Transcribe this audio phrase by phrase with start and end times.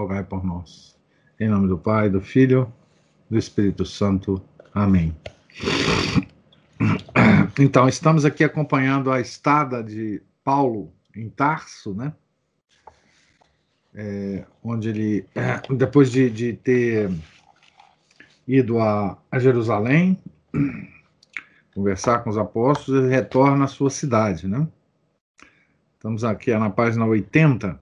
[0.00, 0.98] rogai por nós.
[1.38, 2.72] Em nome do Pai, do Filho,
[3.28, 4.42] do Espírito Santo.
[4.74, 5.14] Amém.
[7.58, 12.12] Então, estamos aqui acompanhando a estada de Paulo em Tarso, né?
[13.94, 15.26] É, onde ele,
[15.76, 17.10] depois de, de ter
[18.48, 20.18] ido a, a Jerusalém,
[21.74, 24.66] conversar com os apóstolos, ele retorna à sua cidade, né?
[25.96, 27.78] Estamos aqui na página 80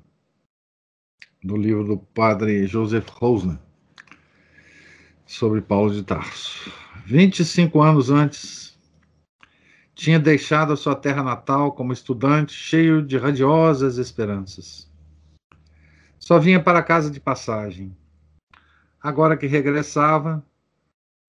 [1.48, 3.58] do livro do padre Joseph Rosner
[5.24, 6.70] sobre Paulo de Tarso.
[7.06, 8.78] 25 anos antes,
[9.94, 14.92] tinha deixado a sua terra natal como estudante, cheio de radiosas esperanças.
[16.18, 17.96] Só vinha para casa de passagem.
[19.02, 20.44] Agora que regressava,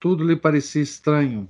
[0.02, 1.48] tudo lhe parecia estranho.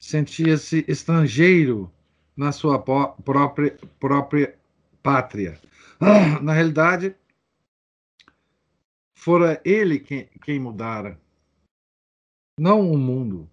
[0.00, 1.88] Sentia-se estrangeiro
[2.36, 4.58] na sua própria, própria
[5.00, 5.56] pátria.
[6.42, 7.14] Na realidade,
[9.24, 11.18] fora ele quem, quem mudara,
[12.60, 13.48] não o mundo.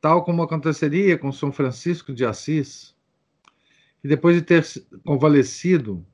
[0.00, 2.96] Tal como aconteceria com São Francisco de Assis,
[4.00, 4.64] que depois de ter
[5.04, 6.06] convalescido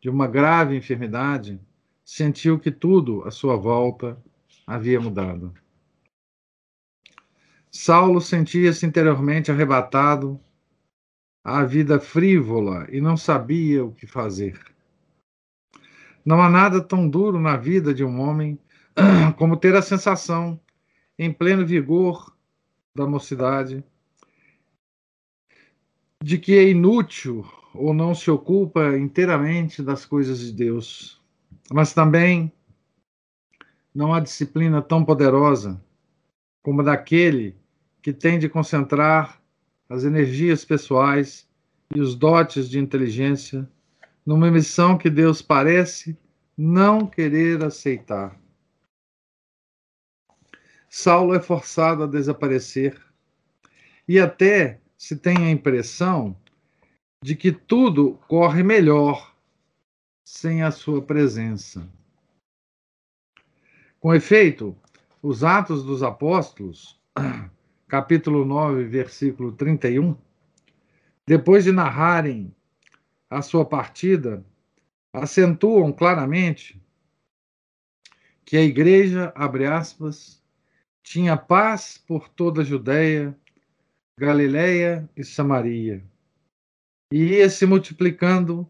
[0.00, 1.60] de uma grave enfermidade,
[2.02, 4.18] sentiu que tudo à sua volta
[4.66, 5.52] havia mudado.
[7.70, 10.40] Saulo sentia-se interiormente arrebatado
[11.44, 14.71] à vida frívola e não sabia o que fazer.
[16.24, 18.58] Não há nada tão duro na vida de um homem
[19.36, 20.60] como ter a sensação,
[21.18, 22.34] em pleno vigor
[22.94, 23.84] da mocidade,
[26.22, 31.20] de que é inútil ou não se ocupa inteiramente das coisas de Deus.
[31.72, 32.52] Mas também
[33.94, 35.82] não há disciplina tão poderosa
[36.62, 37.56] como daquele
[38.00, 39.40] que tem de concentrar
[39.88, 41.48] as energias pessoais
[41.94, 43.68] e os dotes de inteligência
[44.24, 46.16] numa missão que Deus parece
[46.64, 48.40] não querer aceitar.
[50.88, 53.02] Saulo é forçado a desaparecer
[54.06, 56.36] e até se tem a impressão
[57.20, 59.34] de que tudo corre melhor
[60.24, 61.90] sem a sua presença.
[63.98, 64.76] Com efeito,
[65.20, 66.96] os Atos dos Apóstolos,
[67.88, 70.16] capítulo 9, versículo 31,
[71.26, 72.54] depois de narrarem
[73.28, 74.44] a sua partida
[75.12, 76.80] acentuam claramente
[78.44, 80.42] que a igreja, abre aspas,
[81.02, 83.36] tinha paz por toda a Judéia,
[84.18, 86.02] Galiléia e Samaria,
[87.12, 88.68] e ia se multiplicando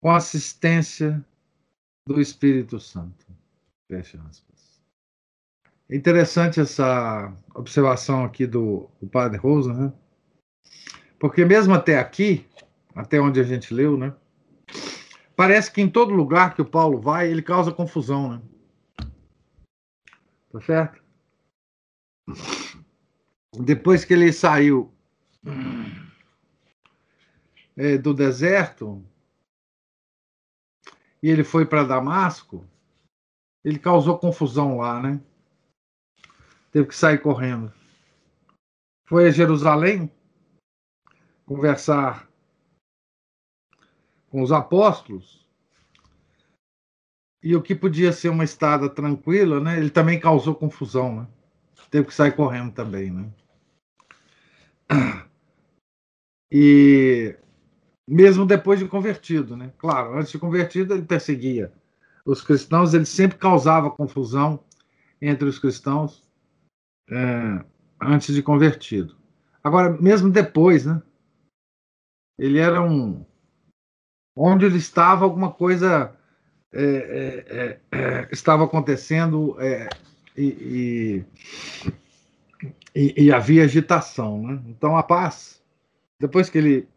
[0.00, 1.24] com a assistência
[2.06, 3.26] do Espírito Santo.
[3.88, 4.82] Fecha aspas.
[5.88, 9.92] É interessante essa observação aqui do, do padre Rosa, né?
[11.18, 12.46] Porque mesmo até aqui,
[12.94, 14.14] até onde a gente leu, né?
[15.40, 18.42] Parece que em todo lugar que o Paulo vai, ele causa confusão, né?
[20.52, 21.02] Tá certo?
[23.58, 24.92] Depois que ele saiu
[27.74, 29.02] é, do deserto
[31.22, 32.68] e ele foi para Damasco,
[33.64, 35.22] ele causou confusão lá, né?
[36.70, 37.72] Teve que sair correndo.
[39.08, 40.12] Foi a Jerusalém
[41.46, 42.29] conversar
[44.30, 45.44] com os apóstolos.
[47.42, 49.78] E o que podia ser uma estada tranquila, né?
[49.78, 51.28] Ele também causou confusão, né?
[51.90, 53.30] Teve que sair correndo também, né?
[56.52, 57.36] E
[58.08, 59.72] mesmo depois de convertido, né?
[59.78, 61.72] Claro, antes de convertido ele perseguia
[62.26, 64.64] os cristãos, ele sempre causava confusão
[65.22, 66.28] entre os cristãos
[67.08, 67.64] é,
[68.02, 69.16] antes de convertido.
[69.62, 71.00] Agora, mesmo depois, né?
[72.36, 73.24] Ele era um
[74.34, 76.12] onde ele estava, alguma coisa
[76.72, 79.88] é, é, é, é estava acontecendo é,
[80.36, 81.24] e,
[82.94, 84.42] e, e, havia agitação.
[84.42, 84.62] Né?
[84.68, 85.60] Então, a paz,
[86.18, 86.88] depois que ele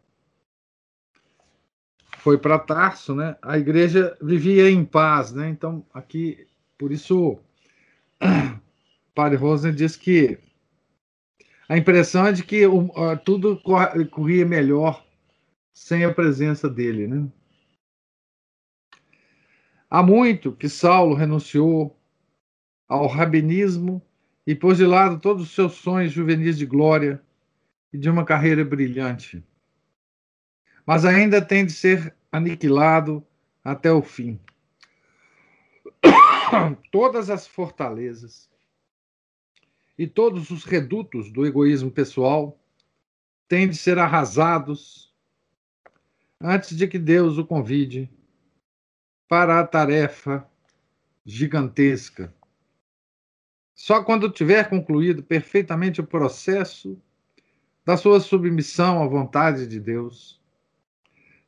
[2.18, 5.32] foi para Tarso, né, a igreja vivia em paz.
[5.32, 5.48] Né?
[5.48, 6.46] Então, aqui,
[6.78, 7.38] por isso,
[9.14, 10.38] Padre Rosen diz que
[11.68, 12.62] a impressão é de que
[13.24, 13.60] tudo
[14.10, 15.04] corria melhor
[15.74, 17.28] sem a presença dele, né?
[19.90, 21.98] Há muito que Saulo renunciou
[22.88, 24.00] ao rabinismo
[24.46, 27.20] e pôs de lado todos os seus sonhos juvenis de glória
[27.92, 29.44] e de uma carreira brilhante.
[30.86, 33.24] Mas ainda tem de ser aniquilado
[33.62, 34.38] até o fim.
[36.90, 38.50] Todas as fortalezas
[39.96, 42.60] e todos os redutos do egoísmo pessoal
[43.48, 45.13] têm de ser arrasados
[46.46, 48.10] antes de que Deus o convide
[49.26, 50.46] para a tarefa
[51.24, 52.34] gigantesca.
[53.74, 57.00] Só quando tiver concluído perfeitamente o processo
[57.82, 60.38] da sua submissão à vontade de Deus,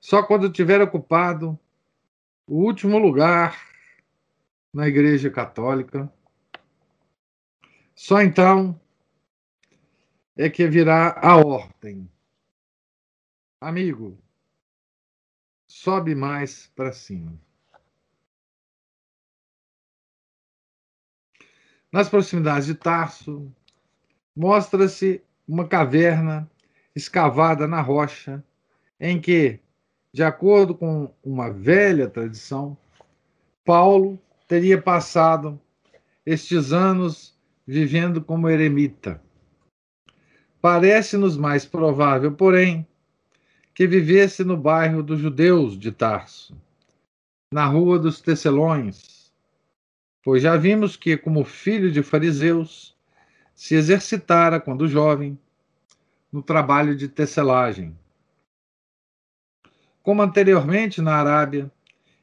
[0.00, 1.58] só quando tiver ocupado
[2.46, 3.68] o último lugar
[4.72, 6.10] na Igreja Católica,
[7.94, 8.80] só então
[10.34, 12.10] é que virá a ordem.
[13.60, 14.18] Amigo,
[15.66, 17.38] sobe mais para cima.
[21.90, 23.50] Nas proximidades de Tarso,
[24.34, 26.50] mostra-se uma caverna
[26.94, 28.44] escavada na rocha,
[28.98, 29.60] em que,
[30.12, 32.76] de acordo com uma velha tradição,
[33.64, 35.60] Paulo teria passado
[36.24, 37.36] estes anos
[37.66, 39.22] vivendo como eremita.
[40.60, 42.86] Parece-nos mais provável, porém,
[43.76, 46.56] que vivesse no bairro dos judeus de Tarso,
[47.52, 49.30] na rua dos Tecelões,
[50.24, 52.96] pois já vimos que, como filho de fariseus,
[53.54, 55.38] se exercitara, quando jovem,
[56.32, 57.94] no trabalho de tecelagem.
[60.02, 61.70] Como anteriormente na Arábia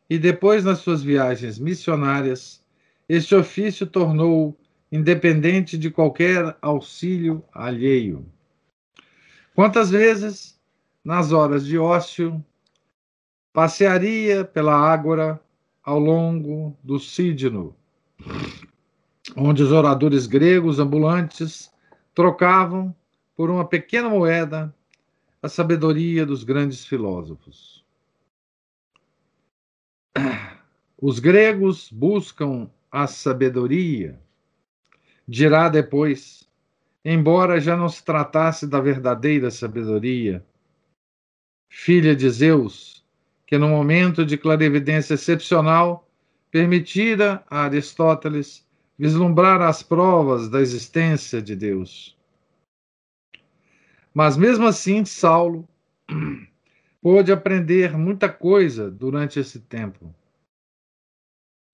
[0.10, 2.64] e depois nas suas viagens missionárias,
[3.08, 4.58] este ofício tornou
[4.92, 8.26] independente de qualquer auxílio alheio.
[9.54, 10.60] Quantas vezes,
[11.04, 12.44] nas horas de ócio,
[13.52, 15.40] passearia pela ágora
[15.84, 17.76] ao longo do Sídno,
[19.36, 21.72] onde os oradores gregos ambulantes
[22.14, 22.96] trocavam
[23.36, 24.74] por uma pequena moeda
[25.42, 27.84] a sabedoria dos grandes filósofos.
[31.02, 34.24] Os gregos buscam a sabedoria
[35.28, 36.48] dirá depois,
[37.04, 40.46] embora já não se tratasse da verdadeira sabedoria,
[41.76, 43.04] filha de Zeus,
[43.48, 46.08] que no momento de clarividência excepcional
[46.52, 48.64] permitira a Aristóteles
[48.98, 52.16] vislumbrar as provas da existência de Deus.
[54.14, 55.68] Mas mesmo assim, Saulo
[57.02, 60.14] pôde aprender muita coisa durante esse tempo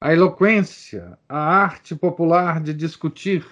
[0.01, 3.45] a eloquência, a arte popular de discutir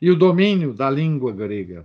[0.00, 1.84] e o domínio da língua grega.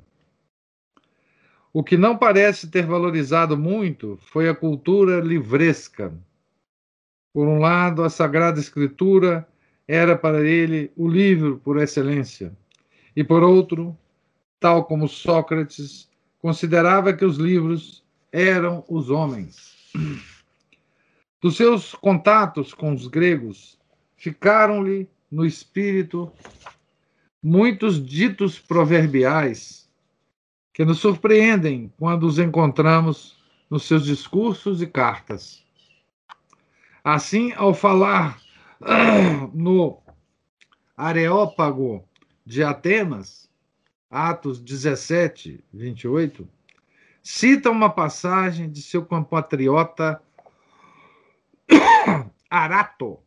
[1.74, 6.14] O que não parece ter valorizado muito foi a cultura livresca.
[7.34, 9.48] Por um lado, a Sagrada Escritura
[9.88, 12.52] era para ele o livro por excelência,
[13.16, 13.98] e por outro,
[14.60, 16.10] tal como Sócrates,
[16.40, 18.04] considerava que os livros
[18.34, 19.90] eram os homens.
[21.42, 23.80] Dos seus contatos com os gregos,
[24.18, 26.30] ficaram-lhe no espírito
[27.42, 29.81] muitos ditos proverbiais
[30.74, 33.38] que nos surpreendem quando os encontramos
[33.70, 35.64] nos seus discursos e cartas.
[37.04, 38.40] Assim, ao falar
[39.54, 40.02] no
[40.96, 42.08] Areópago
[42.46, 43.50] de Atenas,
[44.10, 46.48] Atos 17, 28,
[47.24, 50.22] cita uma passagem de seu compatriota
[52.50, 53.20] Arato,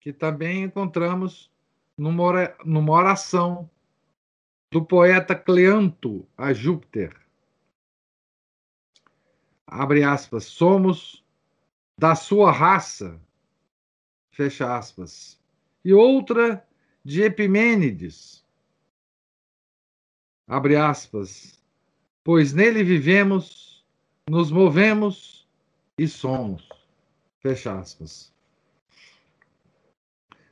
[0.00, 1.50] que também encontramos
[1.96, 3.68] numa, oração
[4.70, 7.16] do poeta Cleanto a Júpiter.
[9.66, 11.24] Abre aspas, somos
[11.96, 13.20] da sua raça,
[14.30, 15.38] fecha aspas.
[15.84, 16.66] E outra
[17.04, 18.44] de Epimênides,
[20.46, 21.62] abre aspas,
[22.22, 23.84] pois nele vivemos,
[24.28, 25.48] nos movemos
[25.98, 26.68] e somos.
[27.40, 28.32] Fecha aspas.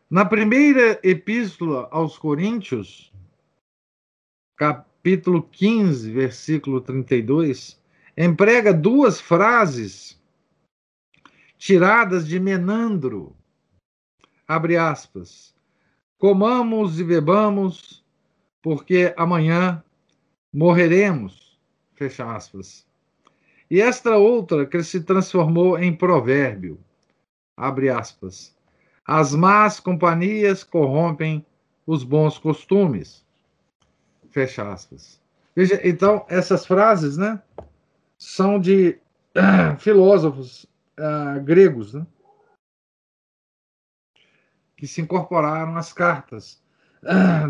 [0.09, 3.13] Na primeira epístola aos Coríntios,
[4.57, 7.79] capítulo 15, versículo 32,
[8.17, 10.19] emprega duas frases
[11.59, 13.37] tiradas de Menandro.
[14.49, 15.55] Abre aspas.
[16.19, 18.05] Comamos e bebamos,
[18.63, 19.85] porque amanhã
[20.53, 21.61] morreremos.
[21.95, 22.87] Fecha aspas.
[23.71, 26.79] E esta outra que se transformou em provérbio.
[27.57, 28.57] Abre aspas.
[29.05, 31.45] As más companhias corrompem
[31.87, 33.26] os bons costumes.
[34.37, 35.19] Fecha aspas.
[35.55, 37.43] Veja, então, essas frases, né,
[38.19, 38.99] são de
[39.35, 40.65] uh, filósofos
[40.99, 42.07] uh, gregos, né?
[44.77, 46.63] que se incorporaram às cartas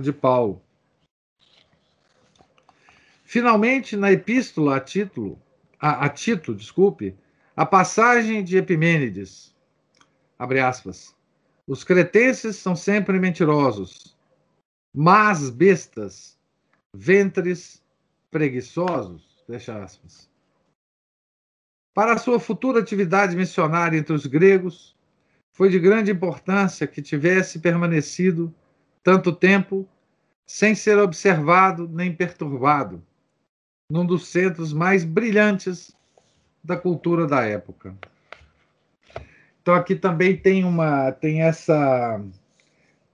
[0.01, 0.63] de Paulo.
[3.25, 5.43] Finalmente, na epístola a título,
[5.81, 7.19] a, a Tito, desculpe,
[7.57, 9.53] a passagem de Epimênides,
[10.39, 11.17] abre aspas,
[11.67, 14.17] os cretenses são sempre mentirosos,
[14.95, 16.36] mas bestas,
[16.97, 17.83] ventres
[18.31, 20.31] preguiçosos, fecha aspas.
[21.95, 24.97] Para a sua futura atividade missionária entre os gregos,
[25.53, 28.53] foi de grande importância que tivesse permanecido
[29.03, 29.89] tanto tempo
[30.47, 33.03] sem ser observado nem perturbado,
[33.91, 35.97] num dos centros mais brilhantes
[36.63, 37.97] da cultura da época.
[39.63, 42.21] Então aqui também tem uma tem essa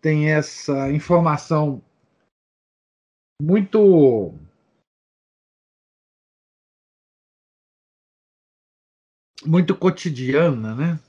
[0.00, 1.80] tem essa informação
[3.42, 4.32] muito
[9.44, 11.00] muito cotidiana, né?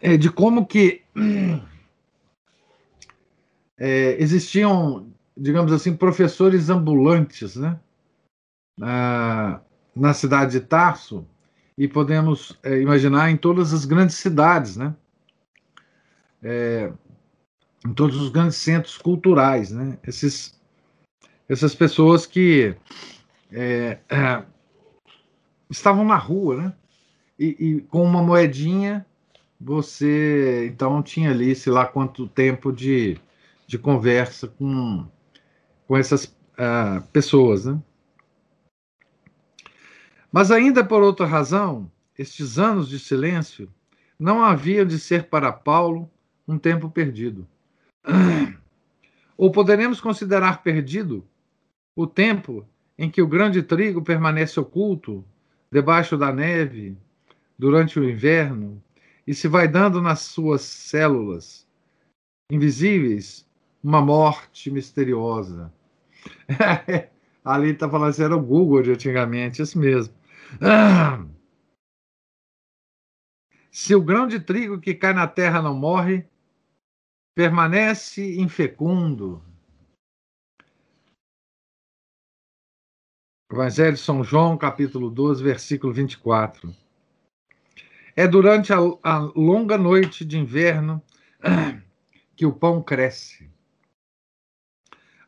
[0.00, 1.02] É, de como que
[3.78, 5.06] é, existiam,
[5.36, 7.78] digamos assim, professores ambulantes, né?
[8.76, 9.60] Na,
[9.94, 11.24] na cidade de Tarso
[11.78, 14.96] e podemos é, imaginar em todas as grandes cidades, né?
[16.42, 16.92] É,
[17.86, 19.96] em todos os grandes centros culturais, né?
[20.02, 20.59] Esses,
[21.50, 22.76] essas pessoas que
[23.50, 24.44] é, é
[25.68, 26.72] estavam na rua, né?
[27.36, 29.04] e, e, com uma moedinha
[29.60, 33.18] você então tinha ali, sei lá quanto tempo de,
[33.66, 35.06] de conversa com,
[35.86, 37.82] com essas uh, pessoas, né?
[40.32, 43.68] Mas ainda por outra razão, estes anos de silêncio
[44.18, 46.08] não haviam de ser para Paulo
[46.46, 47.46] um tempo perdido.
[49.36, 51.26] Ou poderemos considerar perdido
[51.96, 52.66] o tempo
[52.98, 55.24] em que o grande trigo permanece oculto
[55.72, 56.96] debaixo da neve
[57.58, 58.82] durante o inverno
[59.26, 61.66] e se vai dando nas suas células
[62.50, 63.48] invisíveis
[63.82, 65.72] uma morte misteriosa.
[67.44, 70.12] Ali está falando assim, era o Google de antigamente, isso mesmo.
[73.70, 76.26] Se o grão de trigo que cai na terra não morre,
[77.34, 79.42] permanece infecundo.
[83.52, 86.72] Evangelho de São João, capítulo 12, versículo 24.
[88.14, 91.02] É durante a, a longa noite de inverno
[92.36, 93.50] que o pão cresce.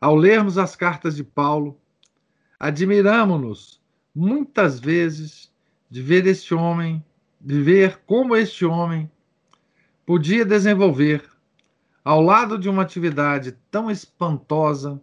[0.00, 1.76] Ao lermos as cartas de Paulo,
[2.60, 3.82] admiramos-nos
[4.14, 5.52] muitas vezes
[5.90, 7.04] de ver este homem,
[7.40, 9.10] de ver como este homem
[10.06, 11.28] podia desenvolver,
[12.04, 15.02] ao lado de uma atividade tão espantosa,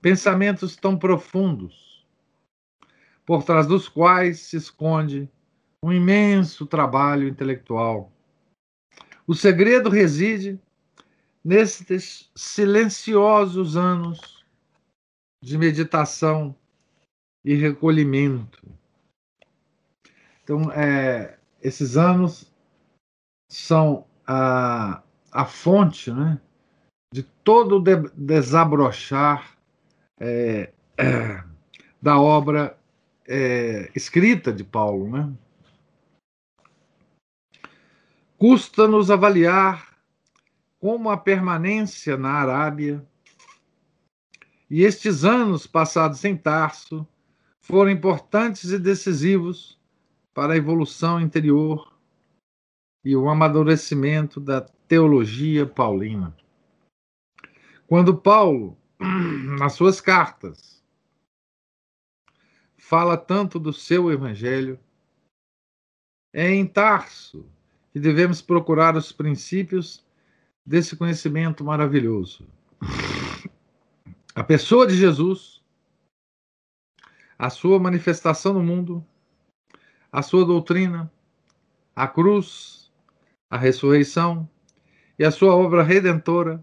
[0.00, 1.93] pensamentos tão profundos,
[3.24, 5.30] por trás dos quais se esconde
[5.82, 8.12] um imenso trabalho intelectual.
[9.26, 10.60] O segredo reside
[11.44, 14.44] nesses silenciosos anos
[15.42, 16.56] de meditação
[17.44, 18.62] e recolhimento.
[20.42, 22.50] Então, é, esses anos
[23.50, 26.40] são a, a fonte né,
[27.12, 29.56] de todo o de, desabrochar
[30.18, 31.44] é, é,
[32.00, 32.78] da obra
[33.26, 35.10] é, escrita de Paulo.
[35.10, 35.32] Né?
[38.36, 39.94] Custa-nos avaliar
[40.78, 43.04] como a permanência na Arábia
[44.70, 47.06] e estes anos passados em Tarso
[47.60, 49.78] foram importantes e decisivos
[50.34, 51.94] para a evolução interior
[53.04, 56.34] e o amadurecimento da teologia paulina.
[57.86, 58.76] Quando Paulo,
[59.58, 60.73] nas suas cartas,
[62.86, 64.78] fala tanto do seu evangelho,
[66.34, 67.48] é em Tarso
[67.90, 70.04] que devemos procurar os princípios
[70.66, 72.46] desse conhecimento maravilhoso.
[74.34, 75.62] A pessoa de Jesus,
[77.38, 79.02] a sua manifestação no mundo,
[80.12, 81.10] a sua doutrina,
[81.96, 82.92] a cruz,
[83.48, 84.46] a ressurreição
[85.18, 86.62] e a sua obra redentora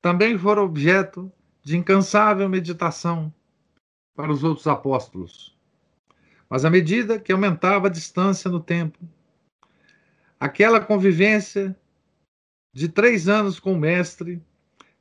[0.00, 1.30] também foram objeto
[1.60, 3.34] de incansável meditação
[4.20, 5.56] para os outros apóstolos.
[6.48, 8.98] Mas à medida que aumentava a distância no tempo,
[10.40, 11.78] Aquela convivência
[12.72, 14.42] de três anos com o mestre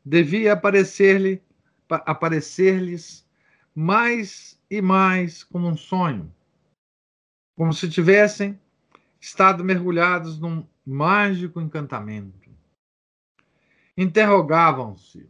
[0.03, 1.41] devia aparecer-lhe
[1.89, 3.25] aparecer-lhes
[3.73, 6.31] mais e mais como um sonho,
[7.55, 8.59] como se tivessem
[9.19, 12.49] estado mergulhados num mágico encantamento.
[13.97, 15.27] Interrogavam-se.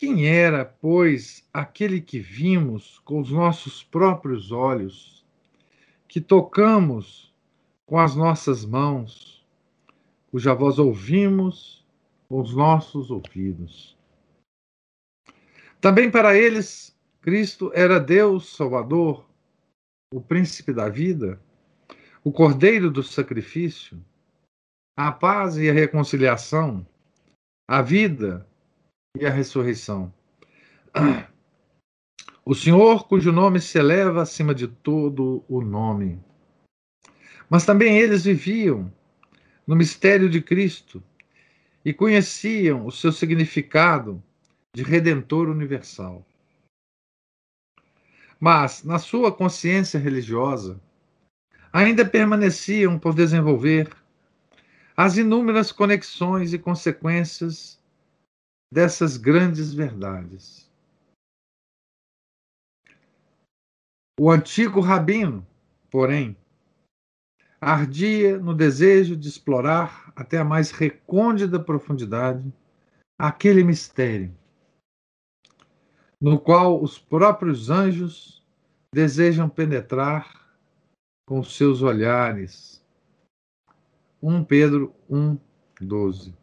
[0.00, 5.26] Quem era, pois, aquele que vimos com os nossos próprios olhos
[6.08, 7.34] que tocamos
[7.84, 9.46] com as nossas mãos,
[10.30, 11.86] cuja voz ouvimos
[12.30, 13.94] com os nossos ouvidos.
[15.82, 19.28] Também para eles, Cristo era Deus Salvador,
[20.14, 21.38] o príncipe da vida,
[22.24, 24.02] o cordeiro do sacrifício,
[24.96, 26.86] a paz e a reconciliação,
[27.68, 28.48] a vida
[29.18, 30.12] e a ressurreição.
[32.44, 36.22] O Senhor, cujo nome se eleva acima de todo o nome.
[37.48, 38.92] Mas também eles viviam
[39.66, 41.02] no mistério de Cristo
[41.84, 44.22] e conheciam o seu significado
[44.74, 46.26] de redentor universal.
[48.38, 50.80] Mas, na sua consciência religiosa,
[51.72, 53.90] ainda permaneciam por desenvolver
[54.96, 57.79] as inúmeras conexões e consequências
[58.72, 60.70] dessas grandes verdades.
[64.18, 65.46] O antigo rabino,
[65.90, 66.36] porém,
[67.60, 72.52] ardia no desejo de explorar até a mais recôndita profundidade
[73.18, 74.34] aquele mistério,
[76.20, 78.42] no qual os próprios anjos
[78.94, 80.50] desejam penetrar
[81.26, 82.84] com seus olhares.
[84.22, 85.38] 1 Pedro 1,
[85.80, 86.39] 12.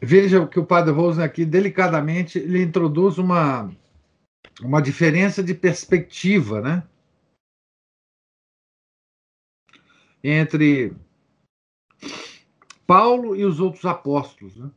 [0.00, 3.70] Veja que o Padre Rosen aqui, delicadamente, ele introduz uma
[4.62, 6.88] uma diferença de perspectiva, né?
[10.22, 10.94] Entre
[12.86, 14.70] Paulo e os outros apóstolos, né?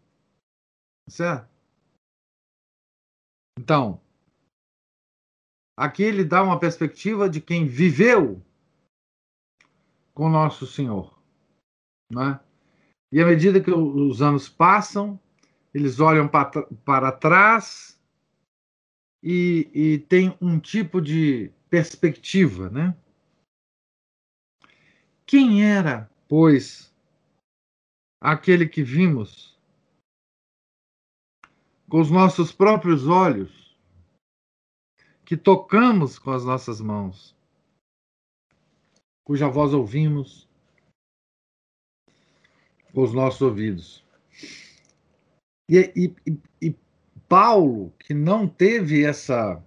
[1.10, 1.52] Certo?
[3.60, 4.02] Então,
[5.78, 8.42] aqui ele dá uma perspectiva de quem viveu
[10.14, 11.22] com Nosso Senhor,
[12.12, 12.40] né?
[13.14, 15.20] E à medida que os anos passam,
[15.72, 18.02] eles olham para, para trás
[19.22, 22.98] e, e tem um tipo de perspectiva, né?
[25.28, 26.92] Quem era, pois,
[28.20, 29.56] aquele que vimos
[31.88, 33.78] com os nossos próprios olhos,
[35.24, 37.38] que tocamos com as nossas mãos,
[39.24, 40.52] cuja voz ouvimos
[42.94, 44.06] os nossos ouvidos?
[45.70, 46.76] E, e, e,
[47.28, 49.62] Paulo, que não teve essa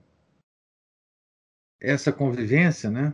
[1.80, 3.12] essa convivência, né?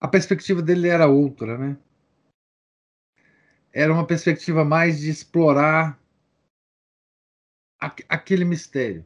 [0.00, 1.78] A perspectiva dele era outra, né?
[3.72, 6.00] Era uma perspectiva mais de explorar
[8.08, 9.04] aquele mistério,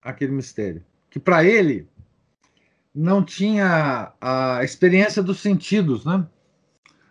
[0.00, 1.88] aquele mistério, que para ele
[2.94, 6.28] não tinha a experiência dos sentidos, né?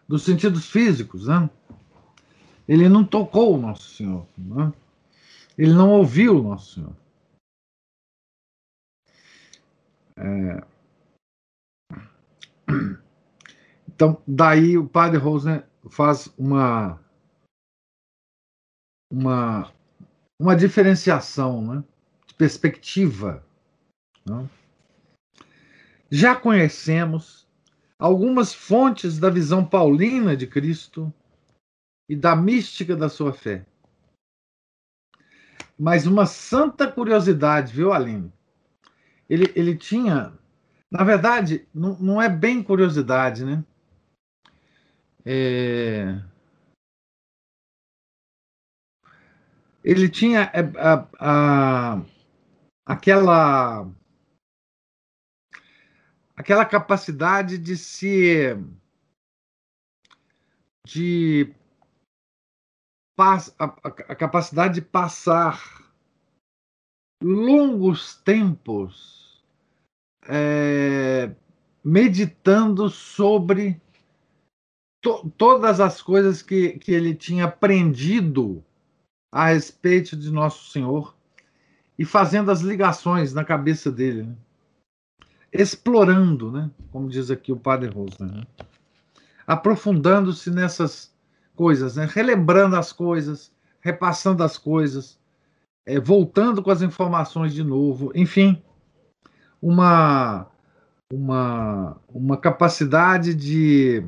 [0.07, 1.49] Dos sentidos físicos, né?
[2.67, 4.71] Ele não tocou o nosso Senhor, né?
[5.57, 6.95] Ele não ouviu o Nosso Senhor.
[10.17, 10.75] É...
[13.87, 16.99] Então, daí o padre Rosner faz uma,
[19.09, 19.71] uma,
[20.37, 21.83] uma diferenciação né,
[22.27, 23.41] de perspectiva.
[24.25, 24.49] Né?
[26.11, 27.44] Já conhecemos
[27.99, 31.13] algumas fontes da visão paulina de Cristo
[32.09, 33.65] e da mística da sua fé.
[35.77, 38.31] Mas uma santa curiosidade, viu, Aline?
[39.29, 40.33] Ele, ele tinha.
[40.89, 43.63] Na verdade, não, não é bem curiosidade, né?
[45.25, 46.21] É...
[49.83, 52.01] Ele tinha é, a, a,
[52.85, 53.87] aquela
[56.35, 58.55] aquela capacidade de se
[60.85, 61.53] de
[63.17, 65.85] a, a capacidade de passar
[67.23, 69.43] longos tempos
[70.27, 71.33] é,
[71.83, 73.81] meditando sobre
[75.01, 78.63] to, todas as coisas que, que ele tinha aprendido
[79.31, 81.15] a respeito de Nosso Senhor
[81.97, 84.35] e fazendo as ligações na cabeça dele, né?
[85.61, 86.69] Explorando, né?
[86.91, 88.43] como diz aqui o Padre Rosa, né?
[89.47, 91.13] aprofundando-se nessas
[91.55, 92.07] coisas, né?
[92.09, 95.19] relembrando as coisas, repassando as coisas,
[95.85, 98.61] é, voltando com as informações de novo, enfim,
[99.61, 100.47] uma,
[101.11, 104.03] uma, uma capacidade de,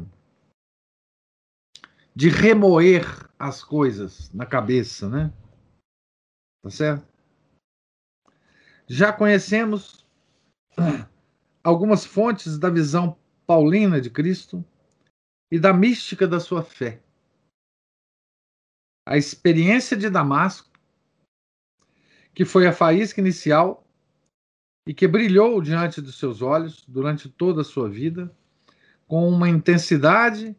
[2.15, 3.05] de remoer
[3.39, 5.31] as coisas na cabeça, né?
[6.63, 7.07] Tá certo?
[8.87, 10.05] Já conhecemos
[11.67, 14.63] algumas fontes da visão paulina de Cristo
[15.51, 17.01] e da mística da sua fé
[19.07, 20.69] a experiência de Damasco,
[22.33, 23.87] que foi a faísca inicial
[24.85, 28.29] e que brilhou diante dos seus olhos durante toda a sua vida,
[29.07, 30.53] com uma intensidade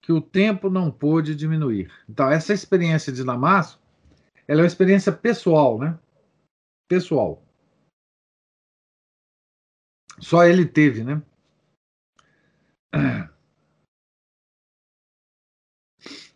[0.00, 1.92] que o tempo não pôde diminuir.
[2.08, 3.82] Então, essa experiência de Damasco,
[4.48, 5.98] ela é uma experiência pessoal, né?
[6.88, 7.42] Pessoal.
[10.20, 11.22] Só ele teve, né?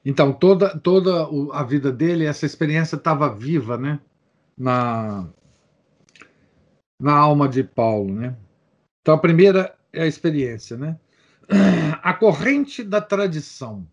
[0.05, 4.01] Então, toda, toda a vida dele, essa experiência estava viva, né?
[4.57, 5.33] Na,
[7.01, 8.37] na alma de Paulo, né?
[9.01, 10.99] Então, a primeira é a experiência, né?
[12.03, 13.87] A corrente da tradição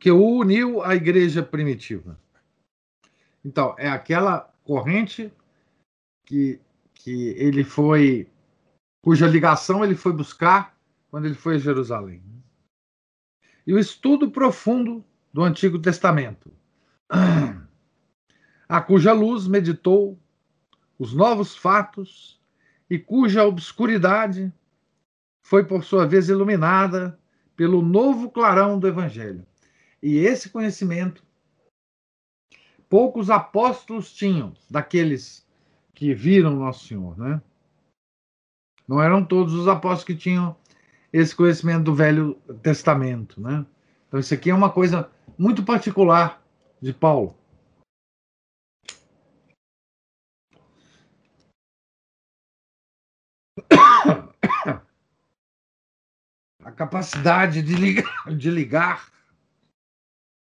[0.00, 2.18] que uniu à igreja primitiva.
[3.44, 5.32] Então, é aquela corrente
[6.26, 6.60] que,
[7.04, 8.26] que ele foi,
[9.02, 10.76] cuja ligação ele foi buscar
[11.10, 12.22] quando ele foi a Jerusalém
[13.66, 16.52] e o estudo profundo do Antigo Testamento,
[18.68, 20.18] a cuja luz meditou
[20.98, 22.40] os novos fatos
[22.88, 24.52] e cuja obscuridade
[25.42, 27.18] foi, por sua vez, iluminada
[27.56, 29.46] pelo novo clarão do Evangelho.
[30.02, 31.24] E esse conhecimento
[32.88, 35.43] poucos apóstolos tinham, daqueles
[35.94, 37.40] que viram Nosso Senhor, né?
[38.86, 40.54] Não eram todos os apóstolos que tinham
[41.12, 43.64] esse conhecimento do Velho Testamento, né?
[44.08, 46.42] Então isso aqui é uma coisa muito particular
[46.80, 47.38] de Paulo.
[56.64, 59.12] A capacidade de ligar, de ligar,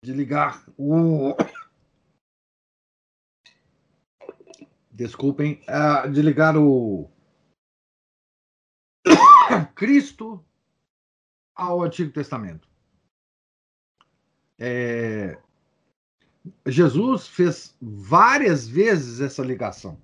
[0.03, 1.35] de ligar o
[4.93, 7.09] desculpem, uh, de ligar o
[9.75, 10.43] Cristo
[11.55, 12.67] ao Antigo Testamento.
[14.59, 15.41] É...
[16.67, 19.99] Jesus fez várias vezes essa ligação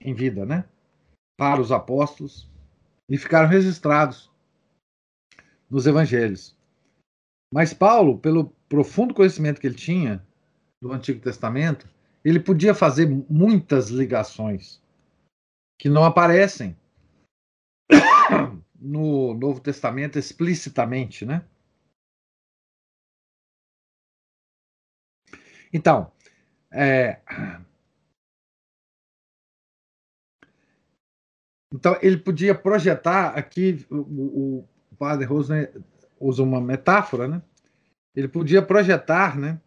[0.00, 0.68] em vida, né?
[1.36, 2.48] Para os apóstolos
[3.08, 4.30] e ficaram registrados
[5.68, 6.56] nos evangelhos.
[7.52, 10.24] Mas Paulo, pelo profundo conhecimento que ele tinha
[10.82, 11.88] do Antigo Testamento,
[12.24, 14.82] ele podia fazer muitas ligações
[15.78, 16.74] que não aparecem
[18.74, 21.46] no Novo Testamento explicitamente, né?
[25.72, 26.10] Então,
[26.72, 27.20] é...
[31.74, 35.74] então ele podia projetar aqui o, o padre Rosner
[36.18, 37.42] usa uma metáfora, né?
[38.14, 39.60] Ele podia projetar, né?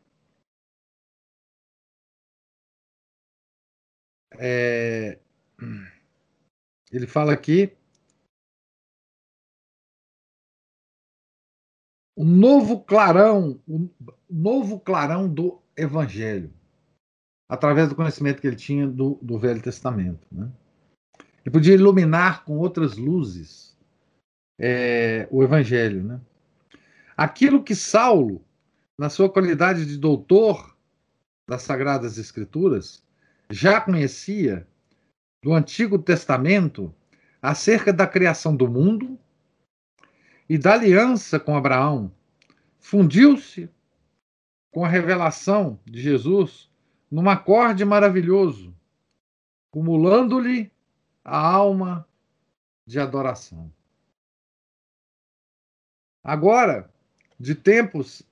[4.38, 5.20] É...
[6.92, 7.76] Ele fala aqui
[12.18, 13.88] um novo clarão, um
[14.28, 16.52] novo clarão do Evangelho,
[17.48, 20.26] através do conhecimento que ele tinha do, do Velho Testamento.
[20.32, 20.52] Né?
[21.46, 23.78] Ele podia iluminar com outras luzes
[24.60, 26.04] é, o Evangelho.
[26.04, 26.20] Né?
[27.16, 28.44] Aquilo que Saulo,
[29.00, 30.76] na sua qualidade de doutor
[31.48, 33.04] das Sagradas Escrituras,
[33.50, 34.68] já conhecia
[35.42, 36.94] do Antigo Testamento
[37.42, 39.18] acerca da criação do mundo
[40.50, 42.12] e da aliança com Abraão,
[42.80, 43.70] fundiu-se
[44.72, 46.70] com a revelação de Jesus
[47.10, 48.76] num acorde maravilhoso,
[49.72, 50.72] cumulando-lhe
[51.24, 52.08] a alma
[52.86, 53.72] de adoração.
[56.24, 56.92] Agora,
[57.40, 58.24] de tempos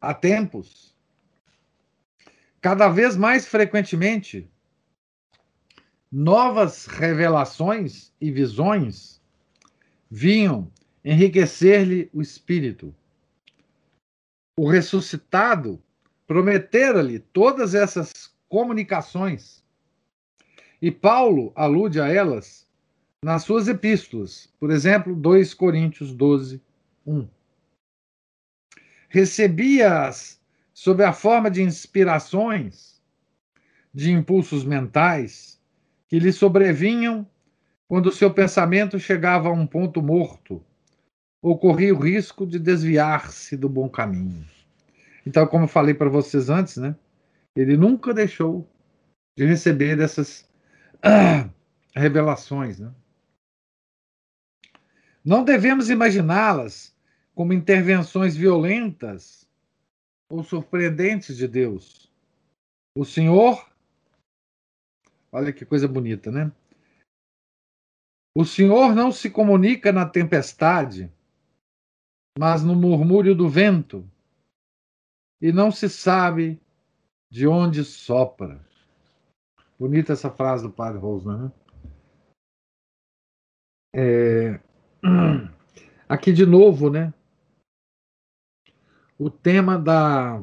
[0.00, 0.94] a tempos,
[2.60, 4.50] cada vez mais frequentemente,
[6.10, 9.20] novas revelações e visões
[10.10, 10.70] vinham
[11.04, 12.94] enriquecer-lhe o espírito.
[14.58, 15.80] O ressuscitado
[16.26, 18.12] prometera-lhe todas essas
[18.48, 19.62] comunicações.
[20.80, 22.66] E Paulo alude a elas
[23.22, 26.60] nas suas epístolas, por exemplo, 2 Coríntios 12,
[27.06, 27.28] 1.
[29.08, 30.40] Recebia-as
[30.72, 33.02] sob a forma de inspirações,
[33.92, 35.57] de impulsos mentais
[36.08, 37.26] que lhe sobrevinham
[37.88, 40.64] quando seu pensamento chegava a um ponto morto
[41.42, 44.44] ou corria o risco de desviar-se do bom caminho.
[45.24, 46.96] Então, como eu falei para vocês antes, né?
[47.54, 48.68] Ele nunca deixou
[49.36, 50.48] de receber essas
[51.02, 51.48] ah,
[51.94, 52.92] revelações, né?
[55.24, 56.96] Não devemos imaginá-las
[57.34, 59.46] como intervenções violentas
[60.30, 62.10] ou surpreendentes de Deus.
[62.96, 63.67] O Senhor,
[65.32, 66.52] olha que coisa bonita, né?
[68.34, 71.12] O Senhor não se comunica na tempestade,
[72.38, 74.08] mas no murmúrio do vento,
[75.40, 76.60] e não se sabe
[77.30, 78.64] de onde sopra.
[79.78, 81.52] Bonita essa frase do padre Rosner, né?
[83.94, 84.60] É...
[86.08, 87.12] Aqui de novo, né?
[89.18, 90.42] O tema da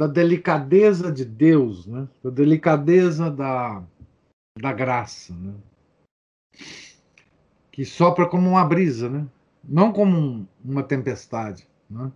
[0.00, 2.08] da delicadeza de Deus, né?
[2.24, 3.86] Da delicadeza da,
[4.58, 5.54] da graça, né?
[7.70, 9.28] Que sopra como uma brisa, né?
[9.62, 12.10] Não como um, uma tempestade, né?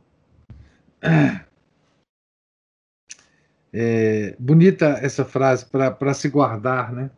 [3.71, 7.11] É, bonita essa frase para se guardar, né?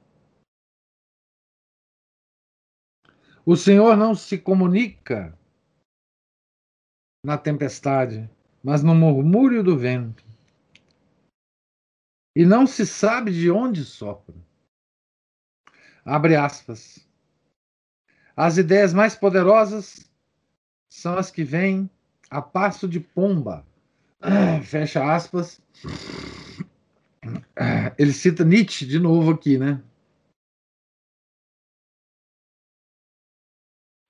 [3.44, 5.38] O Senhor não se comunica
[7.24, 8.28] na tempestade,
[8.64, 10.25] mas no murmúrio do vento.
[12.36, 14.34] E não se sabe de onde sopra.
[16.04, 17.08] Abre aspas.
[18.36, 20.12] As ideias mais poderosas
[20.86, 21.88] são as que vêm
[22.28, 23.66] a passo de pomba.
[24.64, 25.62] Fecha aspas.
[27.98, 29.82] Ele cita Nietzsche de novo aqui, né?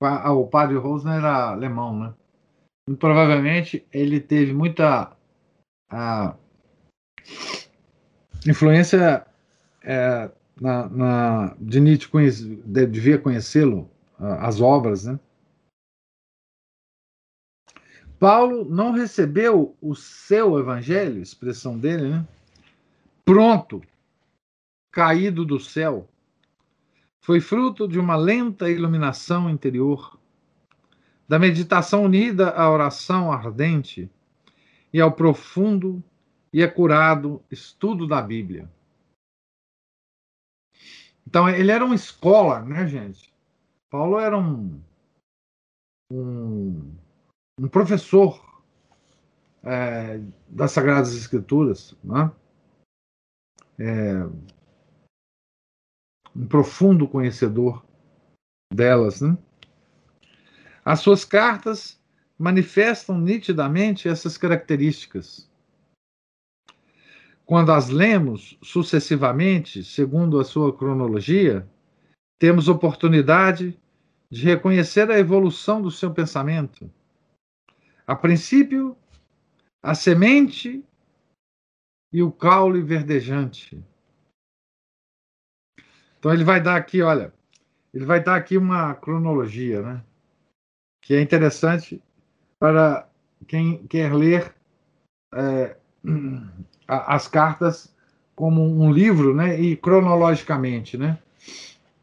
[0.01, 2.13] Ah, o padre Rosner era alemão, né?
[2.89, 5.15] Muito provavelmente ele teve muita
[5.89, 6.37] a,
[8.47, 9.25] influência
[9.83, 10.29] é,
[10.59, 15.19] na, na, de Nietzsche, conhece, devia conhecê-lo, as obras, né?
[18.19, 22.27] Paulo não recebeu o seu evangelho, expressão dele, né?
[23.23, 23.81] Pronto,
[24.91, 26.09] caído do céu.
[27.21, 30.19] Foi fruto de uma lenta iluminação interior,
[31.27, 34.09] da meditação unida à oração ardente
[34.91, 36.01] e ao profundo
[36.51, 38.69] e acurado estudo da Bíblia.
[41.25, 43.33] Então, ele era uma escola, né, gente?
[43.89, 44.81] Paulo era um,
[46.11, 46.95] um
[47.59, 48.63] um professor
[49.63, 52.31] é, das Sagradas Escrituras, né?
[53.79, 54.23] É,
[56.35, 57.83] um profundo conhecedor
[58.73, 59.21] delas.
[59.21, 59.35] Né?
[60.85, 61.99] As suas cartas
[62.37, 65.46] manifestam nitidamente essas características.
[67.47, 71.67] Quando as lemos sucessivamente, segundo a sua cronologia,
[72.37, 73.79] temos oportunidade
[74.29, 76.91] de reconhecer a evolução do seu pensamento
[78.07, 78.97] a princípio,
[79.83, 80.83] a semente
[82.13, 83.83] e o caule verdejante.
[86.17, 87.33] Então ele vai dar aqui, olha,
[87.93, 90.05] ele vai dar aqui uma cronologia, né?
[91.03, 92.01] Que é interessante
[92.57, 93.09] para
[93.45, 94.55] quem quer ler
[95.33, 95.77] é,
[96.87, 97.93] as cartas
[98.35, 99.59] como um livro, né?
[99.59, 101.17] E cronologicamente, né?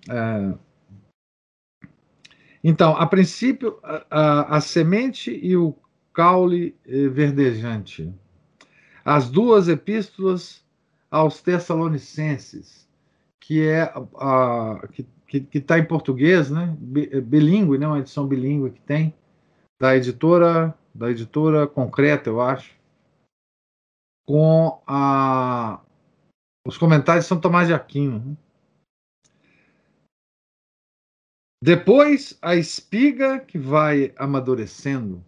[0.09, 0.55] É,
[2.63, 5.75] então, a princípio, a, a, a semente e o
[6.15, 6.75] caule
[7.13, 8.11] verdejante.
[9.05, 10.65] As duas epístolas
[11.11, 12.89] aos Tessalonicenses,
[13.39, 13.83] que é
[14.17, 14.81] a,
[15.27, 16.75] que está em português, né?
[16.81, 17.87] Bilingue, né?
[17.87, 19.13] Uma edição bilíngue que tem
[19.79, 22.71] da editora da editora concreta, eu acho,
[24.27, 25.81] com a
[26.67, 28.19] os comentários de São Tomás de Aquino.
[28.21, 28.37] Né?
[31.63, 35.25] Depois a espiga que vai amadurecendo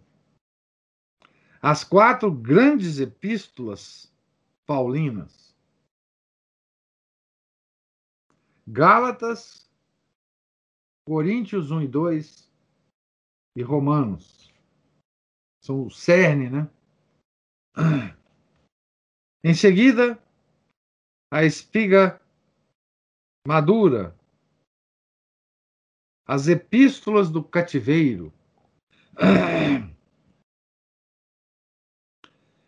[1.61, 4.11] as quatro grandes epístolas
[4.65, 5.55] paulinas.
[8.67, 9.67] Gálatas,
[11.07, 12.51] Coríntios 1 e 2
[13.55, 14.53] e Romanos.
[15.63, 16.69] São o cerne, né?
[19.43, 20.21] Em seguida,
[21.31, 22.19] a espiga
[23.47, 24.15] madura,
[26.27, 28.33] as epístolas do cativeiro.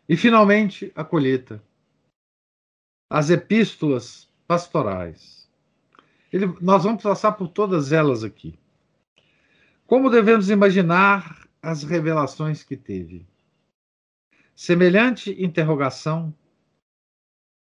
[0.07, 1.61] E, finalmente, a colheita.
[3.11, 5.47] As epístolas pastorais.
[6.31, 8.57] Ele, nós vamos passar por todas elas aqui.
[9.85, 13.27] Como devemos imaginar as revelações que teve?
[14.55, 16.33] Semelhante interrogação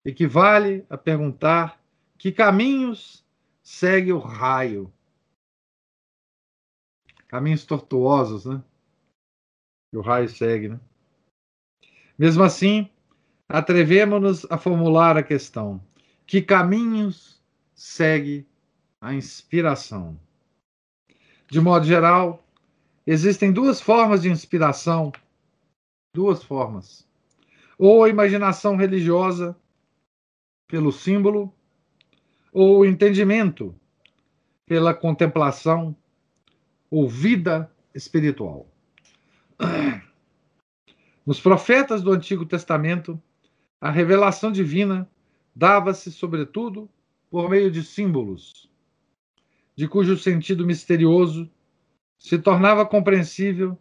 [0.04, 1.80] equivale a perguntar
[2.16, 3.24] que caminhos
[3.62, 4.92] segue o raio.
[7.28, 8.62] Caminhos tortuosos, né?
[9.90, 10.80] Que o raio segue, né?
[12.18, 12.90] Mesmo assim,
[13.48, 15.80] atrevemos-nos a formular a questão:
[16.26, 17.42] que caminhos
[17.74, 18.46] segue
[19.00, 20.18] a inspiração?
[21.50, 22.44] De modo geral,
[23.06, 25.12] existem duas formas de inspiração,
[26.14, 27.06] duas formas.
[27.78, 29.56] Ou a imaginação religiosa
[30.68, 31.52] pelo símbolo,
[32.52, 33.74] ou entendimento
[34.66, 35.96] pela contemplação
[36.90, 38.68] ou vida espiritual.
[41.26, 43.20] Nos profetas do Antigo Testamento,
[43.80, 45.10] a revelação divina
[45.54, 46.88] dava-se, sobretudo,
[47.30, 48.70] por meio de símbolos,
[49.76, 51.50] de cujo sentido misterioso
[52.18, 53.78] se tornava compreensível,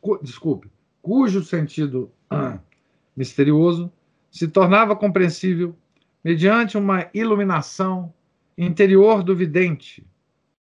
[0.00, 2.12] cu, desculpe, cujo sentido
[3.16, 3.92] misterioso
[4.30, 5.76] se tornava compreensível
[6.22, 8.12] mediante uma iluminação
[8.56, 10.06] interior do vidente,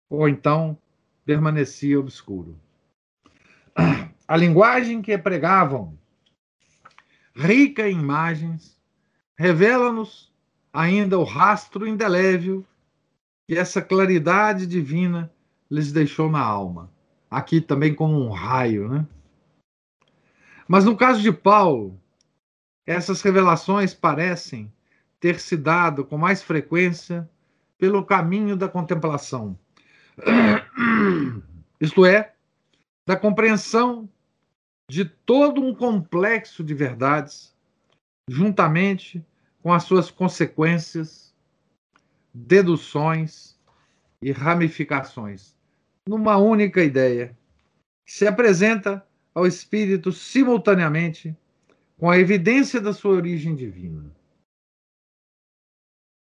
[0.08, 0.78] ou então
[1.24, 2.58] permanecia obscuro.
[4.26, 5.98] A linguagem que pregavam,
[7.34, 8.78] rica em imagens,
[9.36, 10.32] revela-nos
[10.72, 12.64] ainda o rastro indelével
[13.46, 15.32] que essa claridade divina
[15.70, 16.90] lhes deixou na alma.
[17.30, 19.06] Aqui também como um raio, né?
[20.66, 21.98] Mas no caso de Paulo,
[22.88, 24.72] essas revelações parecem
[25.20, 27.28] ter se dado com mais frequência
[27.76, 29.58] pelo caminho da contemplação.
[31.78, 32.32] Isto é,
[33.06, 34.08] da compreensão
[34.90, 37.54] de todo um complexo de verdades,
[38.26, 39.22] juntamente
[39.62, 41.34] com as suas consequências,
[42.32, 43.54] deduções
[44.22, 45.54] e ramificações,
[46.08, 47.36] numa única ideia,
[48.06, 51.36] que se apresenta ao espírito simultaneamente
[51.98, 54.14] com a evidência da sua origem divina.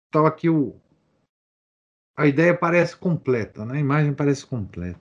[0.09, 0.81] Então aqui o,
[2.17, 3.77] a ideia parece completa, né?
[3.77, 4.99] a imagem parece completa.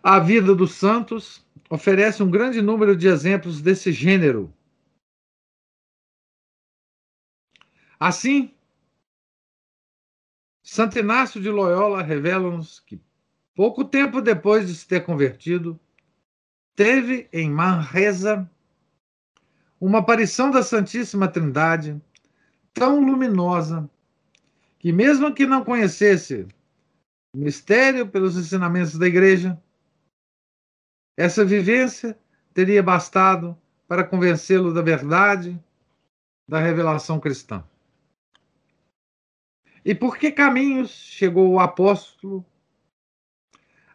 [0.00, 4.54] A vida dos santos oferece um grande número de exemplos desse gênero.
[7.98, 8.54] Assim,
[10.62, 13.00] Santo Inácio de Loyola revela-nos que,
[13.56, 15.78] pouco tempo depois de se ter convertido,
[16.78, 18.48] teve em Manresa
[19.80, 22.00] uma aparição da Santíssima Trindade
[22.72, 23.90] tão luminosa
[24.78, 26.46] que, mesmo que não conhecesse
[27.34, 29.60] o mistério pelos ensinamentos da Igreja,
[31.16, 32.16] essa vivência
[32.54, 35.60] teria bastado para convencê-lo da verdade
[36.48, 37.64] da revelação cristã.
[39.84, 42.46] E por que caminhos chegou o apóstolo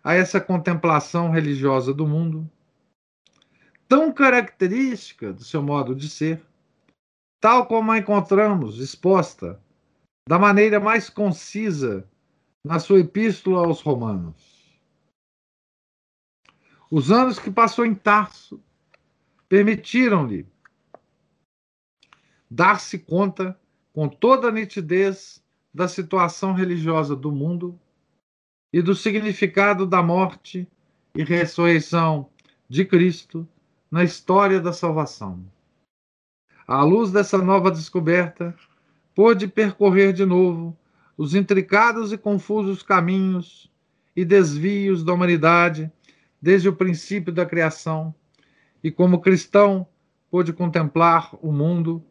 [0.03, 2.51] a essa contemplação religiosa do mundo,
[3.93, 6.43] tão característica do seu modo de ser,
[7.39, 9.61] tal como a encontramos exposta
[10.27, 12.03] da maneira mais concisa
[12.65, 14.81] na sua epístola aos Romanos?
[16.89, 18.59] Os anos que passou em Tarso
[19.47, 20.47] permitiram-lhe
[22.49, 23.55] dar-se conta
[23.93, 25.39] com toda a nitidez
[25.71, 27.79] da situação religiosa do mundo
[28.73, 30.67] e do significado da morte
[31.13, 32.27] e ressurreição
[32.67, 33.47] de Cristo
[33.93, 35.45] na história da salvação.
[36.67, 38.55] À luz dessa nova descoberta,
[39.13, 40.75] pôde percorrer de novo
[41.15, 43.71] os intricados e confusos caminhos
[44.15, 45.91] e desvios da humanidade
[46.41, 48.15] desde o princípio da criação,
[48.83, 49.85] e como cristão
[50.31, 52.03] pôde contemplar o mundo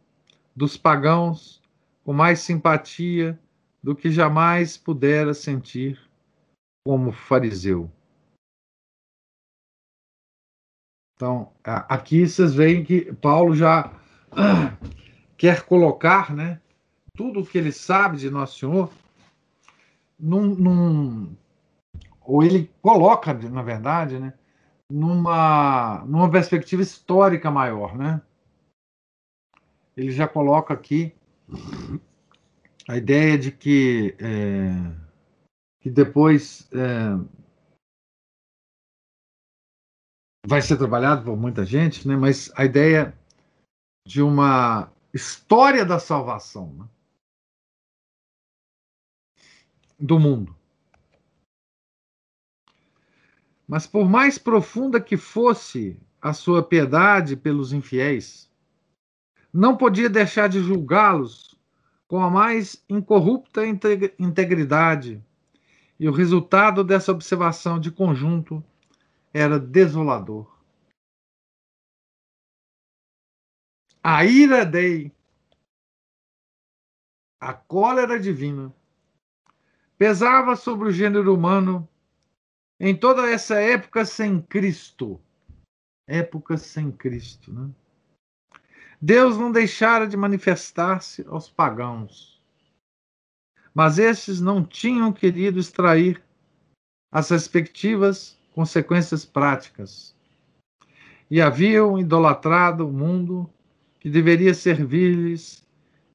[0.54, 1.60] dos pagãos
[2.04, 3.36] com mais simpatia
[3.82, 5.98] do que jamais pudera sentir
[6.84, 7.90] como fariseu.
[11.22, 13.92] Então, aqui vocês veem que Paulo já
[15.38, 16.61] quer colocar né,
[17.14, 18.92] tudo o que ele sabe de Nosso Senhor
[20.18, 21.37] num, num,
[22.22, 24.35] ou ele coloca, na verdade, né,
[24.90, 28.20] numa, numa perspectiva histórica maior, né?
[29.96, 31.14] Ele já coloca aqui
[32.88, 34.72] a ideia de que, é,
[35.78, 37.41] que depois é,
[40.46, 42.16] vai ser trabalhado por muita gente, né?
[42.16, 43.16] mas a ideia
[44.07, 46.88] de uma história da salvação né?
[49.98, 50.57] do mundo.
[53.66, 58.50] Mas por mais profunda que fosse a sua piedade pelos infiéis,
[59.52, 61.52] não podia deixar de julgá-los
[62.09, 63.62] com a mais incorrupta
[64.18, 65.22] integridade,
[65.98, 68.62] e o resultado dessa observação de conjunto
[69.33, 70.50] era desolador.
[74.02, 75.12] A ira dei,
[77.40, 78.74] a cólera divina,
[79.96, 81.88] pesava sobre o gênero humano
[82.80, 85.20] em toda essa época sem Cristo,
[86.06, 87.72] época sem Cristo, né?
[89.00, 92.40] Deus não deixara de manifestar-se aos pagãos,
[93.74, 96.22] mas estes não tinham querido extrair
[97.10, 100.15] as respectivas consequências práticas
[101.31, 103.48] e haviam idolatrado o mundo
[103.98, 105.67] que deveria servir-lhes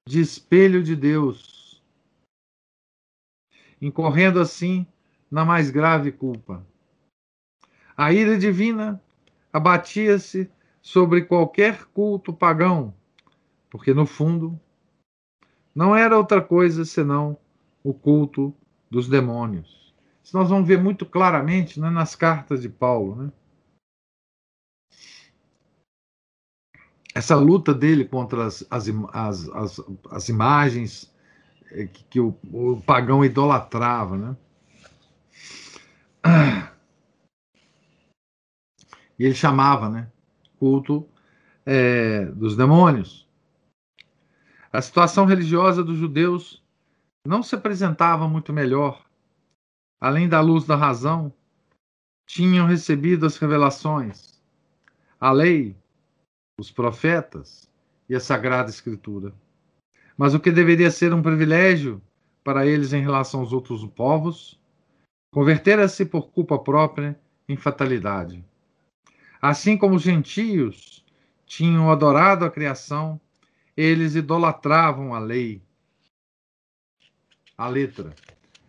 [0.07, 1.81] de espelho de Deus,
[3.81, 4.85] incorrendo assim
[5.29, 6.65] na mais grave culpa.
[7.95, 9.01] A ira divina
[9.51, 10.49] abatia-se
[10.81, 12.93] sobre qualquer culto pagão,
[13.69, 14.59] porque no fundo
[15.73, 17.37] não era outra coisa senão
[17.83, 18.53] o culto
[18.89, 19.76] dos demônios.
[20.27, 23.15] Isso nós vamos ver muito claramente né, nas cartas de Paulo.
[23.15, 23.31] Né?
[27.15, 31.15] Essa luta dele contra as, as, as, as, as imagens
[31.71, 34.17] eh, que, que o, o, pagão idolatrava.
[34.17, 34.37] Né?
[39.17, 40.11] E ele chamava né,
[40.59, 41.07] culto
[41.65, 43.25] é, dos demônios.
[44.73, 46.61] A situação religiosa dos judeus
[47.25, 49.06] não se apresentava muito melhor
[49.99, 51.33] além da luz da razão,
[52.25, 54.41] tinham recebido as revelações,
[55.19, 55.75] a lei,
[56.59, 57.69] os profetas
[58.09, 59.33] e a Sagrada Escritura.
[60.17, 62.01] Mas o que deveria ser um privilégio
[62.47, 64.57] para eles em relação aos outros povos,
[65.33, 68.41] convertera-se por culpa própria em fatalidade.
[69.41, 71.05] Assim como os gentios
[71.45, 73.19] tinham adorado a criação,
[73.75, 75.61] eles idolatravam a lei,
[77.57, 78.15] a letra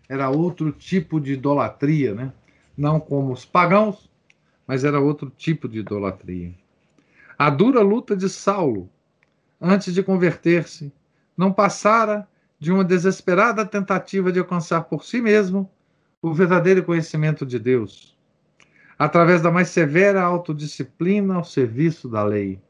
[0.09, 2.33] era outro tipo de idolatria, né?
[2.77, 4.11] Não como os pagãos,
[4.67, 6.55] mas era outro tipo de idolatria.
[7.39, 8.89] A dura luta de Saulo,
[9.61, 10.93] antes de converter-se,
[11.37, 12.27] não passara
[12.59, 15.71] de uma desesperada tentativa de alcançar por si mesmo
[16.21, 18.17] o verdadeiro conhecimento de Deus,
[18.99, 22.61] através da mais severa autodisciplina ao serviço da lei.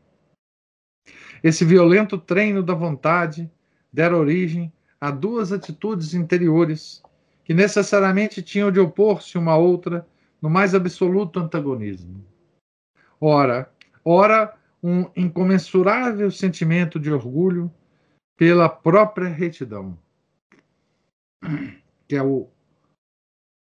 [1.43, 3.51] Esse violento treino da vontade
[3.93, 4.70] dera origem
[5.01, 7.03] a duas atitudes interiores
[7.49, 10.07] que necessariamente tinham de opor-se uma à outra
[10.41, 12.23] no mais absoluto antagonismo.
[13.19, 13.73] Ora,
[14.05, 17.73] ora, um incomensurável sentimento de orgulho
[18.37, 19.99] pela própria retidão,
[22.07, 22.51] que é o,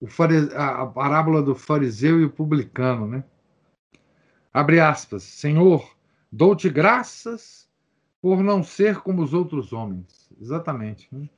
[0.01, 0.07] o
[0.53, 3.23] a parábola do fariseu e o publicano, né?
[4.53, 5.95] Abre aspas, Senhor,
[6.29, 7.69] dou-te graças
[8.21, 10.29] por não ser como os outros homens.
[10.41, 11.07] Exatamente.
[11.09, 11.29] Né?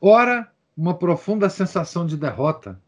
[0.00, 2.80] Ora, uma profunda sensação de derrota,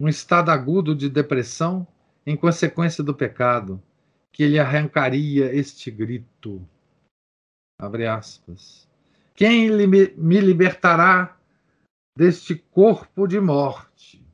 [0.00, 1.86] um estado agudo de depressão
[2.24, 3.82] em consequência do pecado,
[4.30, 6.66] que lhe arrancaria este grito.
[7.78, 8.88] Abre aspas.
[9.34, 11.38] Quem me libertará
[12.16, 14.24] deste corpo de morte?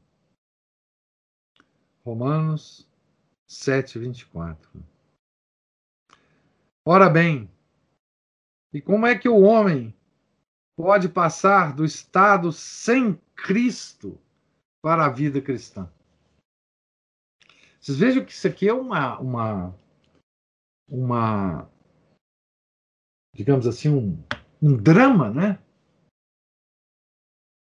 [2.04, 2.88] Romanos
[3.46, 4.84] 7, 24.
[6.84, 7.50] Ora bem,
[8.72, 9.94] e como é que o homem
[10.78, 14.16] pode passar do estado sem Cristo
[14.80, 15.92] para a vida cristã.
[17.80, 19.74] Vocês vejam que isso aqui é uma, uma,
[20.88, 21.68] uma
[23.34, 24.22] digamos assim, um,
[24.62, 25.60] um drama, né?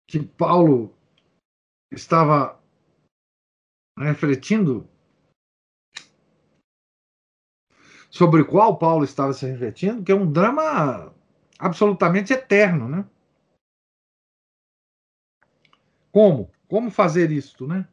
[0.10, 0.92] Que Paulo
[1.92, 2.60] estava
[4.00, 4.90] refletindo,
[8.10, 11.15] sobre o qual Paulo estava se refletindo, que é um drama
[11.60, 13.08] absolutamente eterno, né?
[16.12, 16.52] Como?
[16.68, 17.88] Como fazer isto, né?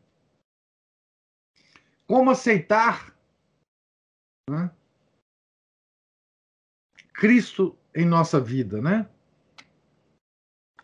[2.06, 3.12] Como aceitar
[4.48, 4.70] né?
[7.14, 9.08] Cristo em nossa vida, né?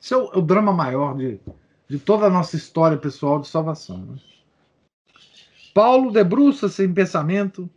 [0.00, 1.40] Esse é o, é o, drama maior de,
[1.88, 3.98] de toda a nossa história pessoal de salvação.
[4.06, 4.20] Né?
[5.74, 7.68] Paulo debruça-se em pensamento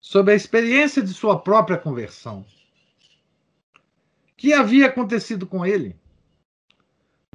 [0.00, 2.44] sobre a experiência de sua própria conversão
[4.44, 5.98] que havia acontecido com ele?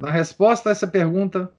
[0.00, 1.52] Na resposta a essa pergunta,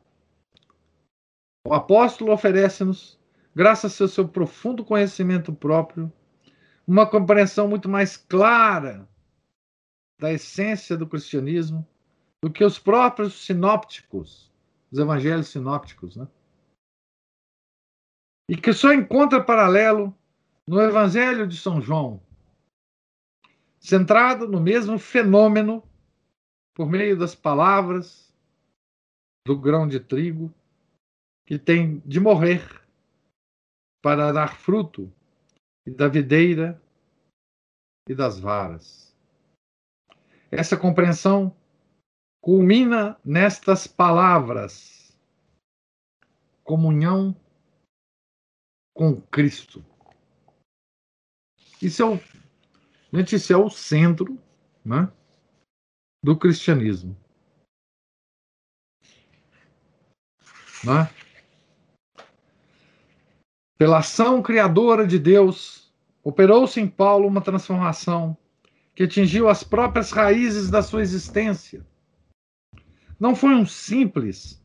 [1.68, 3.20] o apóstolo oferece-nos,
[3.54, 6.10] graças ao seu profundo conhecimento próprio,
[6.88, 9.06] uma compreensão muito mais clara
[10.18, 11.86] da essência do cristianismo
[12.42, 14.50] do que os próprios sinópticos,
[14.90, 16.30] os evangelhos sinópticos, né?
[18.50, 20.16] E que só encontra paralelo
[20.66, 22.24] no evangelho de São João,
[23.82, 25.84] centrado no mesmo fenômeno
[26.74, 28.32] por meio das palavras
[29.46, 30.54] do grão de trigo
[31.48, 32.62] que tem de morrer
[34.02, 35.12] para dar fruto
[35.86, 36.82] e da videira
[38.08, 39.16] e das varas.
[40.52, 41.56] Essa compreensão
[42.40, 45.20] culmina nestas palavras:
[46.64, 47.36] comunhão
[48.94, 49.84] com Cristo.
[51.82, 52.41] Isso é o
[53.14, 54.40] Gente, esse é o centro
[54.86, 55.12] né,
[56.24, 57.16] do cristianismo.
[60.84, 61.10] Né?
[63.78, 65.92] Pela ação criadora de Deus,
[66.24, 68.38] operou-se em Paulo uma transformação
[68.96, 71.86] que atingiu as próprias raízes da sua existência.
[73.20, 74.64] Não foi um simples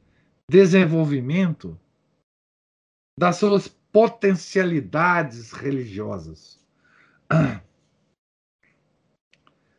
[0.48, 1.78] desenvolvimento
[3.18, 6.64] das suas potencialidades religiosas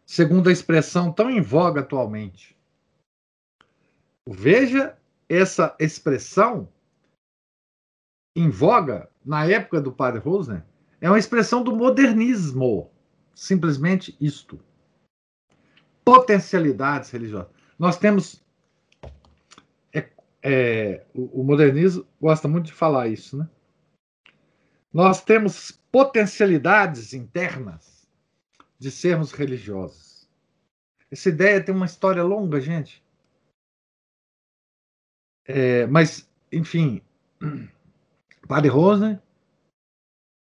[0.08, 2.58] segundo a expressão tão em voga atualmente.
[4.26, 4.98] Veja
[5.28, 6.70] essa expressão
[8.34, 10.64] em voga na época do padre Rosner
[11.02, 12.90] é uma expressão do modernismo.
[13.36, 14.60] Simplesmente isto.
[16.06, 17.52] Potencialidades religiosas.
[17.78, 18.42] Nós temos.
[19.94, 20.10] É,
[20.42, 23.48] é, o, o modernismo gosta muito de falar isso, né?
[24.92, 27.97] Nós temos potencialidades internas
[28.80, 30.30] de sermos religiosos.
[31.10, 33.04] Essa ideia tem uma história longa, gente.
[35.46, 37.02] É, mas, enfim,
[38.48, 39.22] Padre Rosner,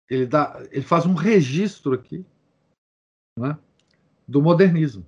[0.10, 2.26] ele, dá, ele faz um registro aqui
[3.38, 3.58] né,
[4.28, 5.06] do modernismo.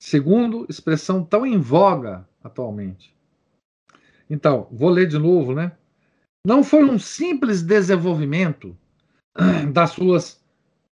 [0.00, 3.14] Segundo expressão tão em voga atualmente.
[4.30, 5.76] Então, vou ler de novo, né?
[6.46, 8.78] Não foi um simples desenvolvimento
[9.72, 10.37] das suas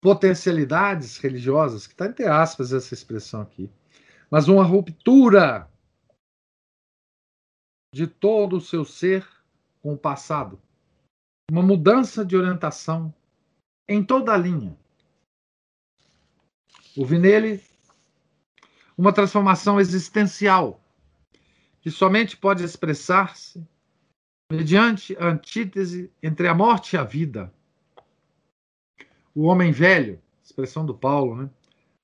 [0.01, 3.69] potencialidades religiosas, que está entre aspas essa expressão aqui,
[4.29, 5.69] mas uma ruptura
[7.93, 9.27] de todo o seu ser
[9.81, 10.61] com o passado.
[11.51, 13.13] Uma mudança de orientação
[13.87, 14.77] em toda a linha.
[16.95, 17.63] Houve nele
[18.97, 20.83] uma transformação existencial
[21.81, 23.65] que somente pode expressar-se
[24.51, 27.53] mediante a antítese entre a morte e a vida.
[29.33, 31.49] O homem velho, expressão do Paulo, né,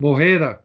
[0.02, 0.64] morrera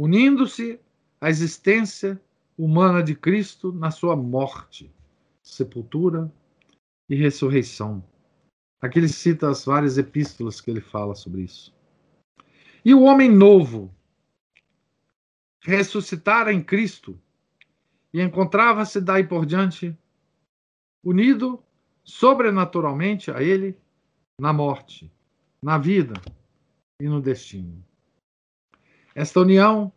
[0.00, 0.80] unindo-se
[1.20, 2.20] à existência
[2.56, 4.90] humana de Cristo na sua morte,
[5.42, 6.30] sepultura
[7.08, 8.04] e ressurreição.
[8.80, 11.74] Aqui ele cita as várias epístolas que ele fala sobre isso.
[12.84, 13.94] E o homem novo
[15.62, 17.20] ressuscitara em Cristo
[18.12, 19.96] e encontrava-se daí por diante
[21.04, 21.62] unido
[22.02, 23.76] sobrenaturalmente a Ele
[24.38, 25.10] na morte,
[25.62, 26.14] na vida
[27.00, 27.84] e no destino.
[29.14, 29.92] Esta união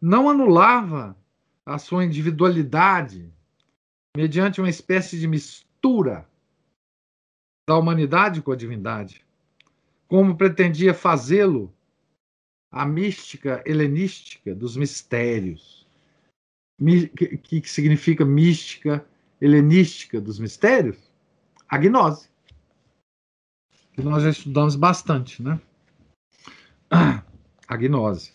[0.00, 1.16] não anulava
[1.66, 3.32] a sua individualidade
[4.16, 6.28] mediante uma espécie de mistura
[7.68, 9.24] da humanidade com a divindade,
[10.06, 11.74] como pretendia fazê-lo
[12.70, 15.86] a mística helenística dos mistérios,
[17.42, 19.04] que significa mística
[19.40, 20.98] helenística dos mistérios,
[21.68, 22.28] a gnose.
[23.94, 25.60] Que nós já estudamos bastante, né?
[27.66, 28.32] A gnose.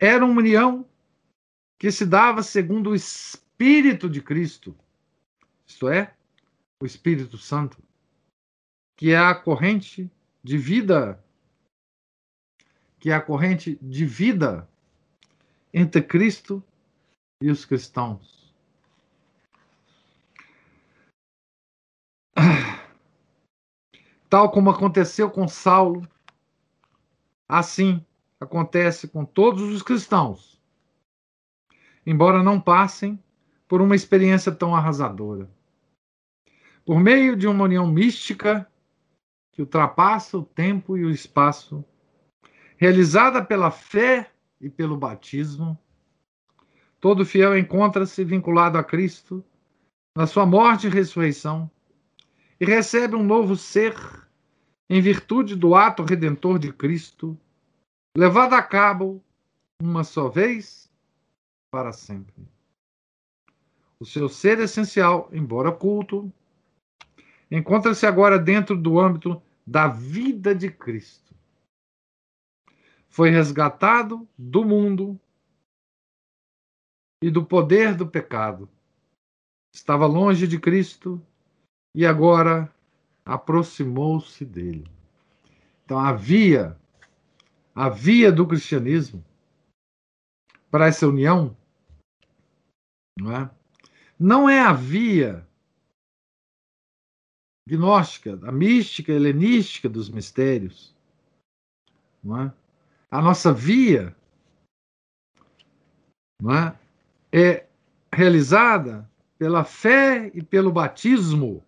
[0.00, 0.84] Era uma união
[1.78, 4.74] que se dava segundo o Espírito de Cristo,
[5.66, 6.14] isto é,
[6.82, 7.82] o Espírito Santo,
[8.96, 10.10] que é a corrente
[10.42, 11.22] de vida,
[12.98, 14.68] que é a corrente de vida
[15.72, 16.62] entre Cristo
[17.42, 18.41] e os cristãos.
[24.32, 26.08] Tal como aconteceu com Saulo,
[27.46, 28.02] assim
[28.40, 30.58] acontece com todos os cristãos,
[32.06, 33.22] embora não passem
[33.68, 35.50] por uma experiência tão arrasadora.
[36.82, 38.66] Por meio de uma união mística
[39.50, 41.84] que ultrapassa o tempo e o espaço,
[42.78, 45.78] realizada pela fé e pelo batismo,
[46.98, 49.44] todo fiel encontra-se vinculado a Cristo
[50.16, 51.70] na sua morte e ressurreição
[52.58, 54.21] e recebe um novo ser
[54.94, 57.34] em virtude do ato redentor de Cristo,
[58.14, 59.24] levado a cabo
[59.80, 60.92] uma só vez
[61.72, 62.46] para sempre.
[63.98, 66.30] O seu ser essencial, embora oculto,
[67.50, 71.34] encontra-se agora dentro do âmbito da vida de Cristo.
[73.08, 75.18] Foi resgatado do mundo
[77.24, 78.68] e do poder do pecado.
[79.74, 81.18] Estava longe de Cristo
[81.96, 82.70] e agora
[83.24, 84.90] aproximou-se dele.
[85.84, 86.76] Então havia
[87.74, 89.24] a via do cristianismo
[90.70, 91.56] para essa união
[93.18, 93.50] não é?
[94.18, 95.46] Não é a via
[97.68, 100.94] gnóstica, a mística helenística dos mistérios.
[102.22, 102.54] Não é?
[103.10, 104.16] A nossa via
[106.40, 106.78] não é?
[107.32, 107.66] é
[108.12, 109.08] realizada
[109.38, 111.64] pela fé e pelo batismo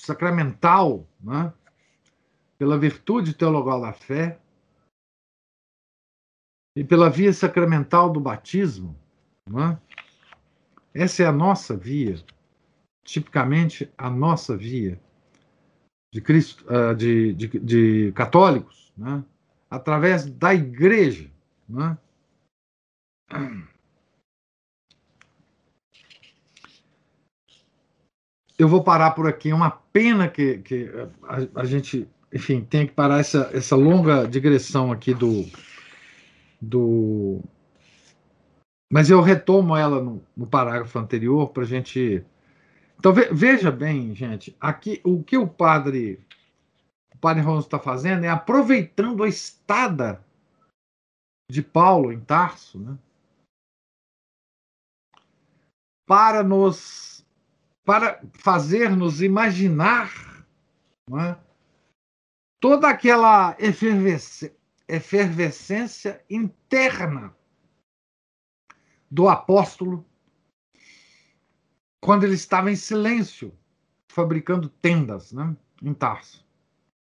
[0.00, 1.52] sacramental, né?
[2.58, 4.38] pela virtude teologal da fé
[6.74, 8.98] e pela via sacramental do batismo.
[9.46, 9.78] Né?
[10.94, 12.16] Essa é a nossa via,
[13.04, 14.98] tipicamente a nossa via
[16.12, 19.22] de Cristo, ah, de, de, de católicos, né?
[19.68, 21.30] através da igreja.
[21.68, 21.98] Né?
[28.60, 29.50] Eu vou parar por aqui.
[29.50, 30.90] É uma pena que, que
[31.24, 35.46] a, a, gente, enfim, tenha que parar essa, essa longa digressão aqui do,
[36.60, 37.40] do.
[38.92, 42.22] Mas eu retomo ela no, no parágrafo anterior para a gente.
[42.98, 46.20] Então veja bem, gente, aqui o que o padre
[47.14, 50.22] o padre Ronaldo está fazendo é aproveitando a estada
[51.50, 52.98] de Paulo em Tarso, né?
[56.06, 57.19] Para nos
[57.90, 60.46] para fazer-nos imaginar
[61.12, 61.36] é?
[62.60, 67.34] toda aquela efervescência, efervescência interna
[69.10, 70.06] do apóstolo
[72.00, 73.52] quando ele estava em silêncio,
[74.08, 76.46] fabricando tendas né, em Tarso,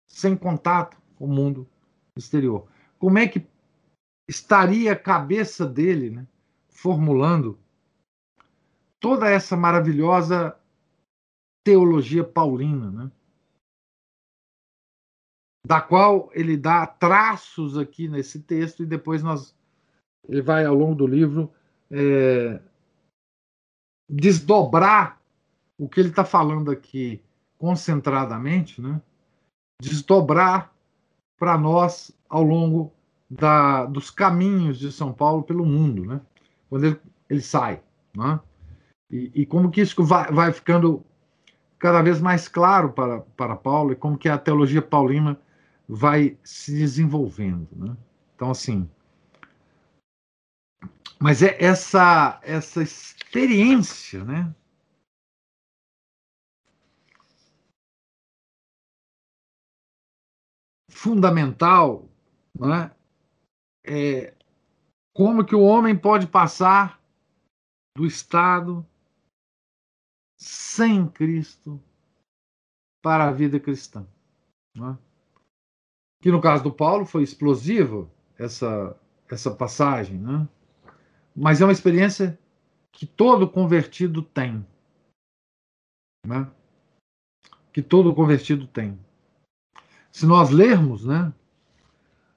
[0.06, 1.66] sem contato com o mundo
[2.14, 2.68] exterior.
[2.98, 3.46] Como é que
[4.28, 6.26] estaria a cabeça dele né,
[6.68, 7.58] formulando
[9.00, 10.54] toda essa maravilhosa
[11.66, 13.10] teologia paulina, né?
[15.66, 19.52] da qual ele dá traços aqui nesse texto e depois nós
[20.28, 21.52] ele vai ao longo do livro
[21.90, 22.62] é,
[24.08, 25.20] desdobrar
[25.76, 27.20] o que ele está falando aqui
[27.58, 29.02] concentradamente, né?
[29.82, 30.72] desdobrar
[31.36, 32.92] para nós ao longo
[33.28, 36.20] da, dos caminhos de São Paulo pelo mundo, né?
[36.70, 37.82] quando ele, ele sai.
[38.14, 38.38] Né?
[39.10, 41.04] E, e, como que isso vai, vai ficando
[41.78, 45.38] cada vez mais claro para, para Paulo e como que a teologia paulina
[45.88, 47.68] vai se desenvolvendo.
[47.72, 47.96] Né?
[48.34, 48.88] Então, assim.
[51.20, 54.54] Mas é essa, essa experiência, né?
[60.90, 62.08] Fundamental,
[62.58, 62.90] né?
[63.86, 64.34] É,
[65.14, 67.00] como que o homem pode passar
[67.96, 68.84] do estado
[70.36, 71.82] sem Cristo
[73.02, 74.06] para a vida cristã.
[74.74, 74.96] Né?
[76.20, 78.98] Que no caso do Paulo foi explosivo essa,
[79.30, 80.48] essa passagem, né?
[81.34, 82.38] mas é uma experiência
[82.92, 84.66] que todo convertido tem.
[86.26, 86.50] Né?
[87.72, 88.98] Que todo convertido tem.
[90.10, 91.32] Se nós lermos né,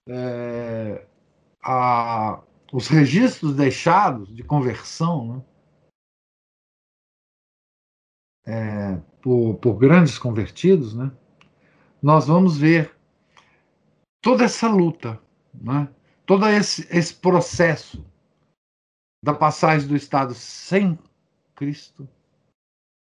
[0.07, 1.07] é,
[1.63, 2.41] a,
[2.73, 5.43] os registros deixados de conversão, né,
[8.49, 11.11] é, por, por, grandes convertidos, né,
[12.01, 12.95] nós vamos ver
[14.21, 15.19] toda essa luta,
[15.53, 15.87] né,
[16.25, 18.03] todo esse, esse processo
[19.23, 20.97] da passagem do estado sem
[21.55, 22.07] Cristo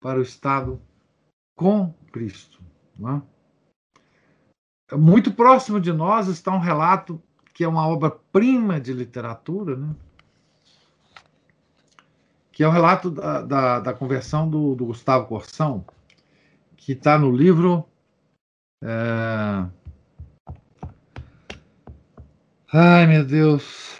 [0.00, 0.80] para o estado
[1.56, 2.60] com Cristo.
[2.98, 3.22] Né?
[4.92, 7.22] Muito próximo de nós está um relato
[7.54, 9.94] que é uma obra-prima de literatura, né?
[12.58, 15.86] Que é o relato da, da, da conversão do, do, Gustavo Corsão,
[16.76, 17.88] que está no livro.
[18.82, 19.64] É...
[22.72, 23.96] Ai, meu Deus.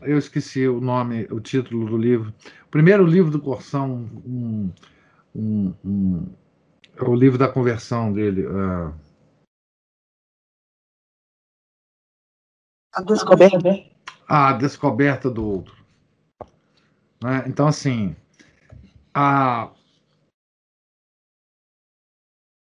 [0.00, 2.32] Eu esqueci o nome, o título do livro.
[2.64, 4.72] O primeiro livro do Corsão, um,
[5.36, 6.34] um, um,
[6.96, 8.46] é o livro da conversão dele.
[8.46, 8.94] Uh...
[12.94, 13.84] A descoberta.
[14.26, 15.83] A descoberta do outro.
[17.24, 17.42] Né?
[17.46, 18.14] Então, assim,
[19.14, 19.72] a...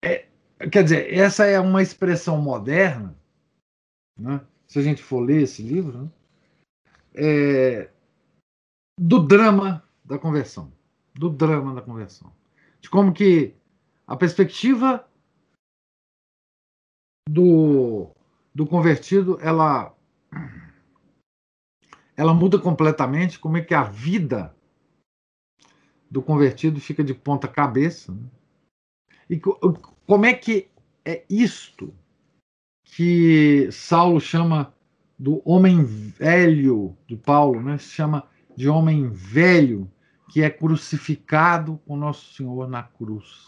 [0.01, 0.25] É,
[0.71, 3.13] quer dizer, essa é uma expressão moderna,
[4.17, 4.39] né?
[4.65, 6.11] se a gente for ler esse livro, né?
[7.13, 7.91] é,
[8.97, 10.71] do drama da conversão.
[11.13, 12.33] Do drama da conversão.
[12.79, 13.53] De como que
[14.07, 15.05] a perspectiva
[17.27, 18.15] do,
[18.55, 19.93] do convertido ela
[22.15, 24.55] ela muda completamente como é que a vida
[26.09, 28.11] do convertido fica de ponta cabeça.
[28.11, 28.27] Né?
[29.29, 30.69] E como é que
[31.03, 31.93] é isto
[32.83, 34.73] que Saulo chama
[35.17, 37.77] do homem velho de Paulo, né?
[37.77, 39.89] Chama de homem velho
[40.29, 43.47] que é crucificado com nosso Senhor na cruz.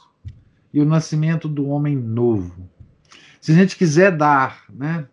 [0.73, 2.69] E o nascimento do homem novo.
[3.39, 5.07] Se a gente quiser dar, né,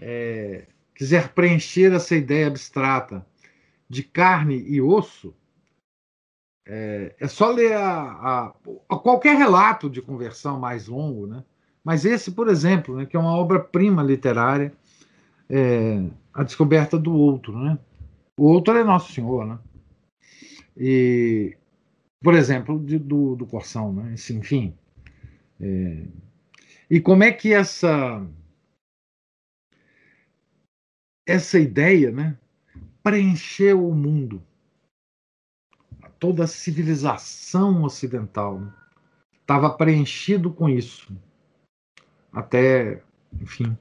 [0.00, 3.24] é, quiser preencher essa ideia abstrata
[3.88, 5.34] de carne e osso,
[6.66, 8.54] é, é só ler a, a,
[8.88, 11.42] a, qualquer relato de conversão mais longo, né?
[11.84, 14.72] Mas esse, por exemplo, né, que é uma obra-prima literária,
[15.50, 17.78] é, a descoberta do outro, né?
[18.38, 19.58] O outro é Nosso Senhor, né?
[20.76, 21.56] E,
[22.22, 23.46] por exemplo, de, do, do
[23.92, 24.14] né?
[24.30, 24.74] enfim.
[25.60, 26.04] É,
[26.88, 28.24] e como é que essa
[31.26, 32.38] essa ideia né,
[33.02, 34.42] preencheu o mundo.
[36.18, 38.62] Toda a civilização ocidental
[39.40, 41.16] estava né, preenchido com isso.
[42.32, 43.02] Até,
[43.40, 43.76] enfim,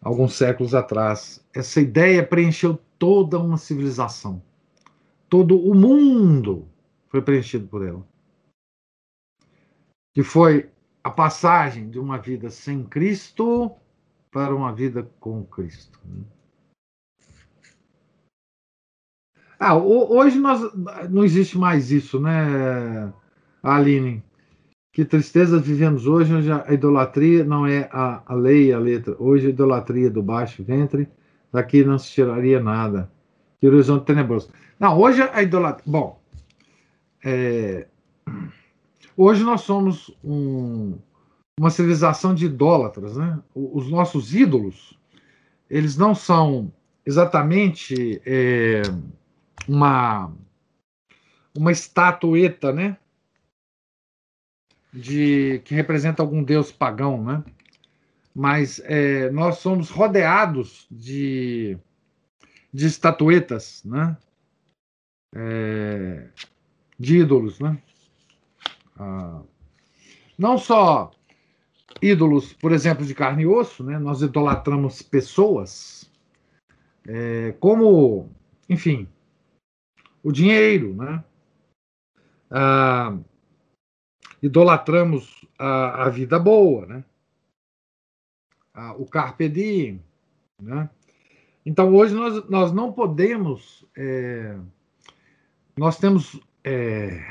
[0.00, 1.44] alguns séculos atrás.
[1.52, 4.42] Essa ideia preencheu toda uma civilização.
[5.28, 6.68] Todo o mundo
[7.08, 8.06] foi preenchido por ela.
[10.14, 10.70] Que foi
[11.02, 13.74] a passagem de uma vida sem Cristo
[14.34, 15.96] para uma vida com Cristo.
[19.60, 20.60] Ah, hoje nós,
[21.08, 23.12] não existe mais isso, né,
[23.62, 24.24] Aline?
[24.92, 29.14] Que tristeza vivemos hoje, onde a idolatria não é a, a lei, a letra.
[29.20, 31.08] Hoje a idolatria do baixo ventre,
[31.52, 33.08] daqui não se tiraria nada.
[33.60, 34.50] Que horizonte tenebroso.
[34.80, 35.84] Não, hoje a idolatria.
[35.86, 36.20] Bom,
[37.24, 37.86] é,
[39.16, 40.98] hoje nós somos um,
[41.58, 43.40] uma civilização de idólatras, né?
[43.54, 44.98] Os nossos ídolos,
[45.70, 46.72] eles não são
[47.06, 48.82] exatamente é,
[49.68, 50.32] uma
[51.56, 52.96] uma estatueta, né?
[54.94, 57.44] de que representa algum deus pagão, né?
[58.32, 61.76] Mas é, nós somos rodeados de,
[62.72, 64.16] de estatuetas, né?
[65.34, 66.28] É,
[66.98, 67.76] de ídolos, né?
[68.96, 69.42] Ah,
[70.38, 71.10] não só
[72.00, 73.98] ídolos, por exemplo, de carne e osso, né?
[73.98, 76.10] Nós idolatramos pessoas,
[77.06, 78.30] é, como,
[78.68, 79.08] enfim,
[80.22, 81.24] o dinheiro, né?
[82.50, 83.16] Ah,
[84.42, 87.04] idolatramos a, a vida boa, né?
[88.72, 90.02] A, o carpe diem,
[90.60, 90.88] né?
[91.64, 94.58] Então hoje nós, nós não podemos, é,
[95.76, 97.24] nós temos é,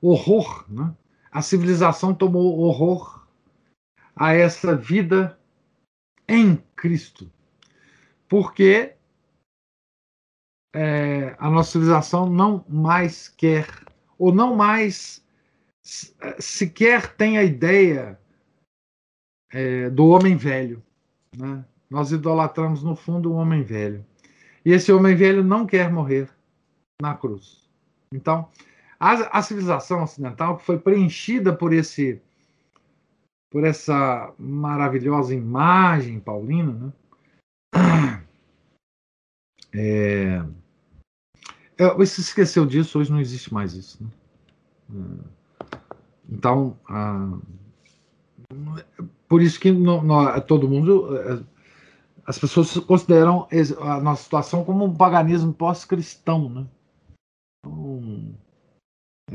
[0.00, 0.94] horror, né?
[1.30, 3.23] A civilização tomou horror
[4.16, 5.38] a essa vida
[6.28, 7.30] em Cristo,
[8.28, 8.94] porque
[10.74, 13.68] é, a nossa civilização não mais quer
[14.18, 15.24] ou não mais
[16.38, 18.18] sequer tem a ideia
[19.52, 20.82] é, do homem velho.
[21.36, 21.64] Né?
[21.90, 24.04] Nós idolatramos, no fundo, o homem velho.
[24.64, 26.28] E esse homem velho não quer morrer
[27.00, 27.68] na cruz.
[28.12, 28.48] Então,
[28.98, 32.20] a, a civilização ocidental que foi preenchida por esse
[33.54, 36.92] por essa maravilhosa imagem paulina, né?
[39.76, 40.40] É,
[41.76, 44.00] é, se esqueceu disso, hoje não existe mais isso.
[44.00, 44.10] Né?
[44.92, 45.66] É,
[46.30, 47.36] então, ah,
[49.28, 51.42] por isso que no, no, todo mundo, eh,
[52.24, 53.48] as pessoas consideram
[53.80, 56.66] a nossa situação como um paganismo pós-cristão, né?
[57.66, 58.32] Então,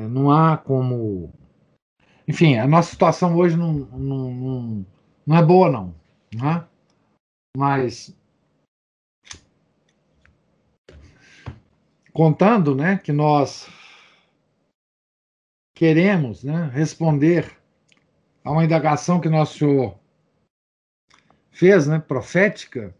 [0.10, 1.34] não há como.
[2.30, 4.86] Enfim, a nossa situação hoje não, não, não,
[5.26, 5.96] não é boa, não.
[6.32, 6.64] Né?
[7.58, 8.16] Mas.
[12.14, 13.68] Contando né, que nós
[15.76, 17.60] queremos né, responder
[18.44, 20.00] a uma indagação que nosso Senhor
[21.50, 22.96] fez, né, profética,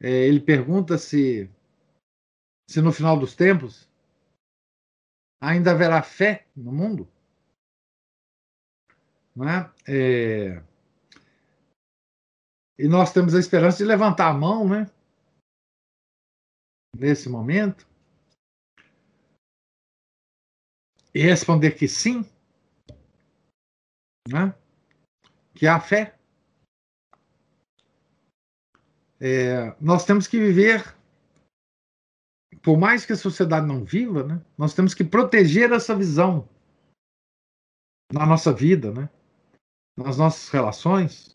[0.00, 1.50] é, ele pergunta se,
[2.70, 3.87] se no final dos tempos
[5.40, 7.08] ainda haverá fé no mundo.
[9.34, 9.70] Né?
[9.86, 10.62] É,
[12.78, 14.90] e nós temos a esperança de levantar a mão, né?
[16.96, 17.88] Nesse momento.
[21.18, 22.24] e responder que sim,
[24.28, 24.54] né?
[25.52, 26.16] que há fé.
[29.20, 30.96] É, nós temos que viver,
[32.68, 34.42] por mais que a sociedade não viva, né?
[34.58, 36.46] nós temos que proteger essa visão
[38.12, 39.08] na nossa vida, né?
[39.96, 41.34] nas nossas relações,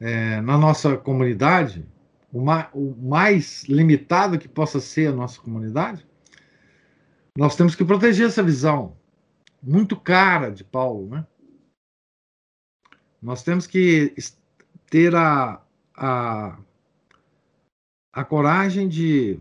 [0.00, 1.86] é, na nossa comunidade,
[2.32, 6.04] o mais, o mais limitado que possa ser a nossa comunidade,
[7.38, 8.96] nós temos que proteger essa visão
[9.62, 11.24] muito cara de Paulo, né?
[13.22, 14.12] Nós temos que
[14.90, 15.62] ter a,
[15.96, 16.58] a,
[18.12, 19.40] a coragem de,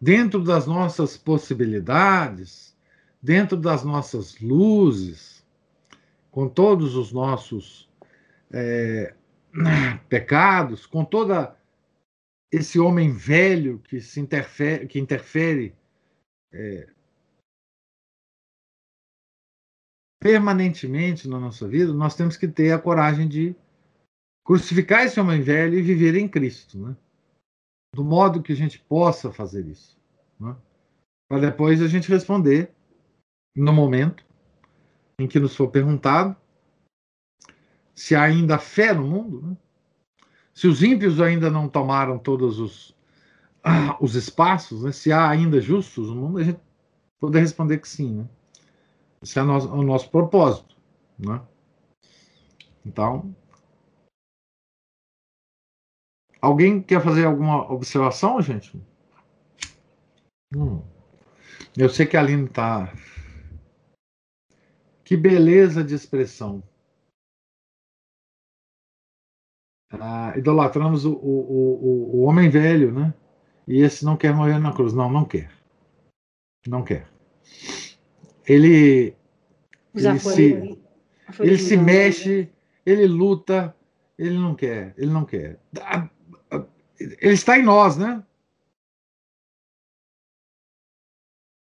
[0.00, 2.76] dentro das nossas possibilidades,
[3.20, 5.44] dentro das nossas luzes,
[6.30, 7.88] com todos os nossos
[8.52, 9.14] é,
[10.08, 11.56] pecados, com toda
[12.52, 15.74] esse homem velho que se interfere, que interfere
[16.52, 16.88] é,
[20.20, 23.54] permanentemente na nossa vida, nós temos que ter a coragem de
[24.44, 26.96] crucificar esse homem velho e viver em Cristo, né?
[27.96, 29.98] Do modo que a gente possa fazer isso.
[30.38, 30.54] Né?
[31.26, 32.70] Para depois a gente responder
[33.56, 34.22] no momento
[35.18, 36.36] em que nos for perguntado
[37.94, 39.56] se há ainda fé no mundo, né?
[40.52, 42.94] se os ímpios ainda não tomaram todos os,
[43.64, 44.92] ah, os espaços, né?
[44.92, 46.60] se há ainda justos no mundo, a gente
[47.18, 48.18] poder responder que sim.
[48.18, 48.28] Né?
[49.22, 50.76] Esse é o nosso, o nosso propósito.
[51.18, 51.40] Né?
[52.84, 53.34] Então,
[56.40, 58.80] alguém quer fazer alguma observação, gente?
[60.54, 60.82] Hum.
[61.76, 62.92] Eu sei que a Aline está.
[65.04, 66.62] Que beleza de expressão.
[69.90, 73.14] Ah, idolatramos o, o, o, o homem velho, né?
[73.68, 74.92] E esse não quer morrer na cruz.
[74.92, 75.50] Não, não quer.
[76.66, 77.08] Não quer.
[78.46, 79.14] Ele,
[79.94, 80.78] ele se,
[81.40, 82.48] ele se mexe,
[82.84, 83.74] ele luta,
[84.16, 85.60] ele não quer, ele não quer.
[86.98, 88.24] Ele está em nós, né?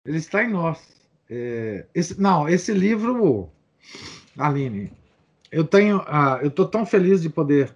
[0.04, 0.96] Ele está em nós.
[1.28, 3.50] É, esse, não, esse livro,
[4.38, 4.92] Aline,
[5.50, 7.74] eu tenho, ah, eu estou tão feliz de poder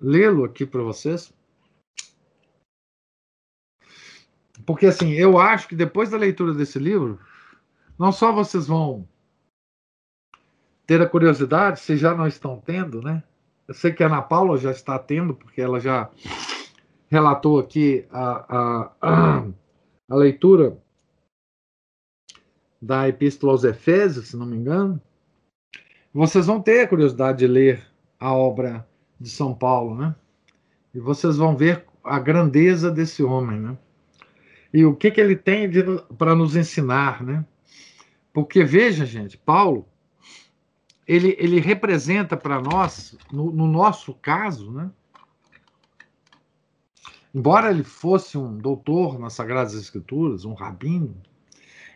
[0.00, 1.32] lê-lo aqui para vocês,
[4.64, 7.20] porque assim, eu acho que depois da leitura desse livro,
[7.98, 9.06] não só vocês vão
[10.86, 13.22] ter a curiosidade, se já não estão tendo, né?
[13.70, 16.10] Eu sei que a Ana Paula já está tendo, porque ela já
[17.08, 19.44] relatou aqui a, a,
[20.08, 20.76] a, leitura
[22.82, 25.00] da Epístola aos Efésios, se não me engano.
[26.12, 27.86] Vocês vão ter a curiosidade de ler
[28.18, 28.84] a obra
[29.20, 30.16] de São Paulo, né?
[30.92, 33.78] E vocês vão ver a grandeza desse homem, né?
[34.74, 35.70] E o que, que ele tem
[36.18, 37.46] para nos ensinar, né?
[38.32, 39.86] Porque veja, gente, Paulo,
[41.10, 44.88] ele, ele representa para nós, no, no, nosso caso, né?
[47.34, 51.20] Embora ele fosse um doutor nas Sagradas Escrituras, um rabino,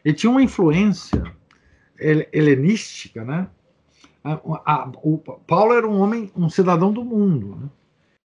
[0.05, 1.23] ele tinha uma influência
[2.33, 3.49] helenística, né?
[4.25, 4.33] A,
[4.65, 7.55] a, o Paulo era um homem, um cidadão do mundo.
[7.55, 7.71] Né?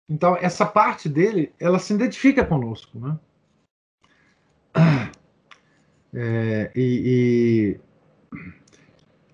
[0.09, 3.01] Então, essa parte dele, ela se identifica conosco.
[3.01, 3.19] Né?
[6.15, 7.81] É, e, e,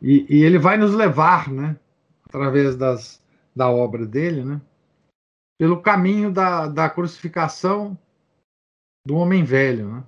[0.05, 1.79] e, ele vai nos levar, né,
[2.25, 3.25] através das,
[3.57, 4.61] da obra dele, né,
[5.59, 7.99] pelo caminho da, da crucificação
[9.07, 10.05] do homem velho, né,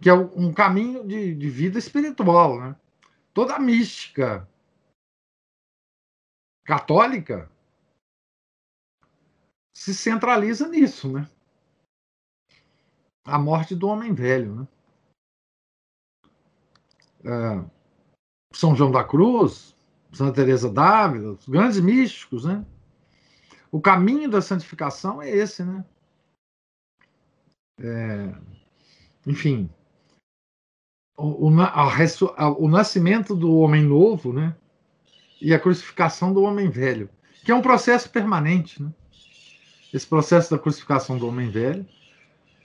[0.00, 2.58] que é um caminho de, de vida espiritual.
[2.58, 2.76] Né?
[3.34, 4.48] Toda a mística
[6.64, 7.50] católica
[9.74, 11.28] se centraliza nisso, né?
[13.24, 14.68] A morte do homem velho, né?
[17.24, 17.81] É,
[18.52, 19.74] São João da Cruz,
[20.12, 22.64] Santa Teresa d'Ávila, os grandes místicos, né?
[23.70, 25.84] O caminho da santificação é esse, né?
[27.80, 28.34] É,
[29.26, 29.70] enfim,
[31.16, 34.54] o, o, a, o nascimento do homem novo, né?
[35.42, 37.10] e a crucificação do homem velho,
[37.44, 38.80] que é um processo permanente.
[38.80, 38.92] Né?
[39.92, 41.84] Esse processo da crucificação do homem velho,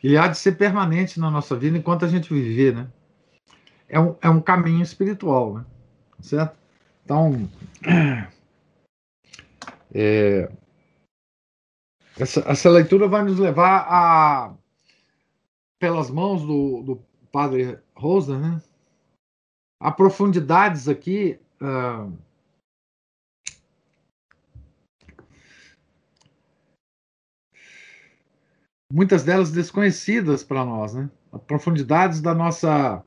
[0.04, 2.76] ele há de ser permanente na nossa vida enquanto a gente viver.
[2.76, 2.88] Né?
[3.90, 5.66] É, um, é um caminho espiritual, né?
[6.22, 6.58] Certo?
[7.04, 7.50] Então,
[9.94, 10.52] é,
[12.20, 14.54] essa, essa leitura vai nos levar a,
[15.80, 18.62] pelas mãos do, do padre Rosa, né?
[19.80, 21.40] a profundidades aqui.
[21.62, 22.16] Uh,
[28.92, 31.10] muitas delas desconhecidas para nós, né?
[31.46, 33.04] Profundidades da nossa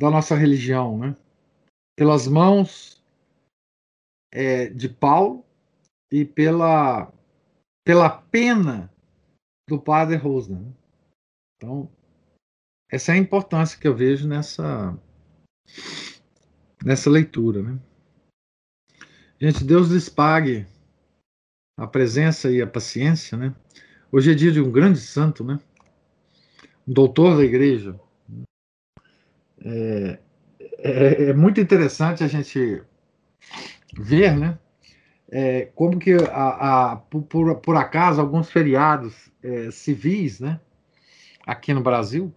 [0.00, 1.16] da nossa religião, né?
[1.98, 3.02] Pelas mãos
[4.32, 5.44] é, de Paulo
[6.12, 7.12] e pela
[7.84, 8.92] pela pena
[9.68, 10.60] do padre Rosner.
[10.60, 10.72] Né?
[11.56, 11.90] Então,
[12.88, 14.96] essa é a importância que eu vejo nessa
[16.84, 17.80] nessa leitura, né?
[19.40, 20.66] Gente, Deus lhes pague
[21.76, 23.54] a presença e a paciência, né?
[24.10, 25.58] Hoje é dia de um grande santo, né?
[26.86, 27.98] Um doutor da igreja.
[29.60, 30.20] É,
[30.78, 32.82] é, é muito interessante a gente
[33.96, 34.58] ver, né?
[35.30, 40.58] É, como que a, a por, por, acaso alguns feriados é, civis, né?
[41.46, 42.32] Aqui no Brasil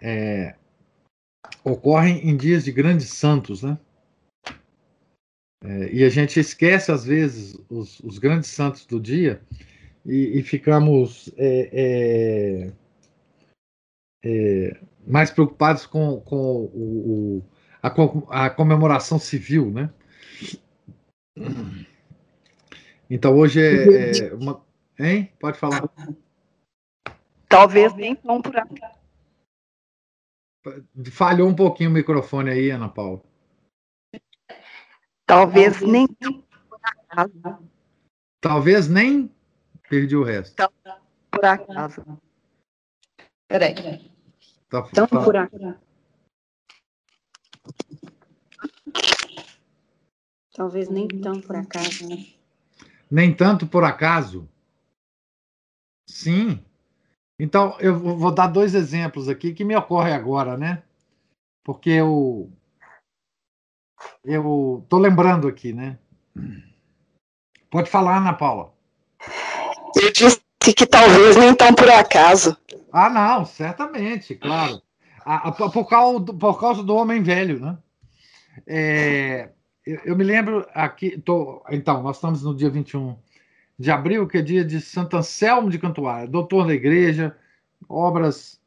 [0.00, 0.54] é,
[1.64, 3.78] ocorrem em dias de grandes santos, né?
[5.62, 9.42] É, e a gente esquece às vezes os, os grandes santos do dia
[10.06, 12.72] e, e ficamos é,
[15.06, 17.44] mais preocupados com, com o, o,
[17.82, 19.90] a, a, comemoração civil, né?
[23.08, 24.64] Então hoje é, é uma.
[24.98, 25.32] Hein?
[25.40, 25.88] Pode falar.
[27.48, 29.00] Talvez nem tão por acaso.
[31.10, 33.22] Falhou um pouquinho o microfone aí, Ana Paula.
[35.26, 37.68] Talvez nem por acaso.
[38.40, 39.30] Talvez nem
[39.90, 40.54] Perdi o resto.
[41.32, 42.04] Por acaso.
[43.48, 44.08] Peraí.
[44.70, 45.06] Tá, tá.
[45.08, 45.76] por acaso.
[50.54, 52.26] Talvez nem tão por acaso, né?
[53.10, 54.48] Nem tanto por acaso?
[56.08, 56.64] Sim.
[57.38, 60.84] Então, eu vou dar dois exemplos aqui que me ocorrem agora, né?
[61.64, 62.52] Porque eu.
[64.24, 65.98] Eu tô lembrando aqui, né?
[67.70, 68.72] Pode falar, Ana Paula.
[69.96, 72.56] Eu disse que talvez nem tão por acaso.
[72.92, 74.82] Ah, não, certamente, claro.
[75.72, 77.78] por, causa do, por causa do homem velho, né?
[78.66, 79.48] É,
[79.86, 83.16] eu, eu, me lembro aqui, tô, então, nós estamos no dia 21
[83.78, 87.34] de abril, que é dia de Santo Anselmo de Cantuária, doutor da igreja,
[87.88, 88.60] obras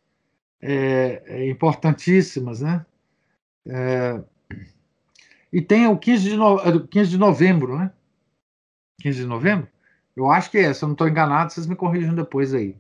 [0.60, 2.84] é, é importantíssimas, né?
[3.68, 4.20] É,
[5.52, 7.92] e tem o 15 de, no, 15 de novembro, né?
[9.02, 9.68] 15 de novembro?
[10.16, 12.78] Eu acho que é, se eu não estou enganado, vocês me corrijam depois aí.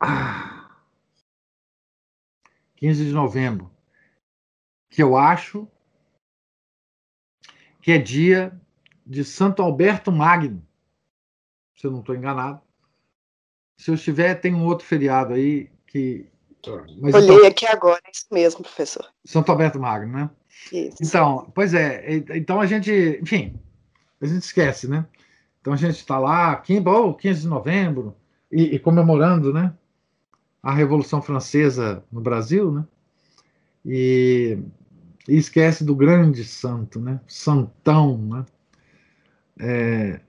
[0.00, 0.70] Ah,
[2.76, 3.70] 15 de novembro.
[4.90, 5.66] Que eu acho
[7.80, 8.58] que é dia
[9.06, 10.66] de Santo Alberto Magno.
[11.76, 12.60] Se eu não estou enganado.
[13.78, 16.28] Se eu estiver, tem um outro feriado aí que.
[16.98, 19.06] Mas Olhei então, aqui agora, é isso mesmo, professor.
[19.24, 20.30] Santo Alberto Magno, né?
[20.72, 20.96] Isso.
[21.02, 23.60] Então, pois é, então a gente, enfim,
[24.18, 25.06] a gente esquece, né?
[25.64, 28.14] Então a gente está lá, 15, oh, 15 de novembro,
[28.52, 29.72] e, e, comemorando, né?
[30.62, 32.86] A Revolução Francesa no Brasil, né?
[33.82, 34.58] E,
[35.26, 37.18] e esquece do grande santo, né?
[37.26, 38.44] Santão, né?
[39.58, 40.20] É,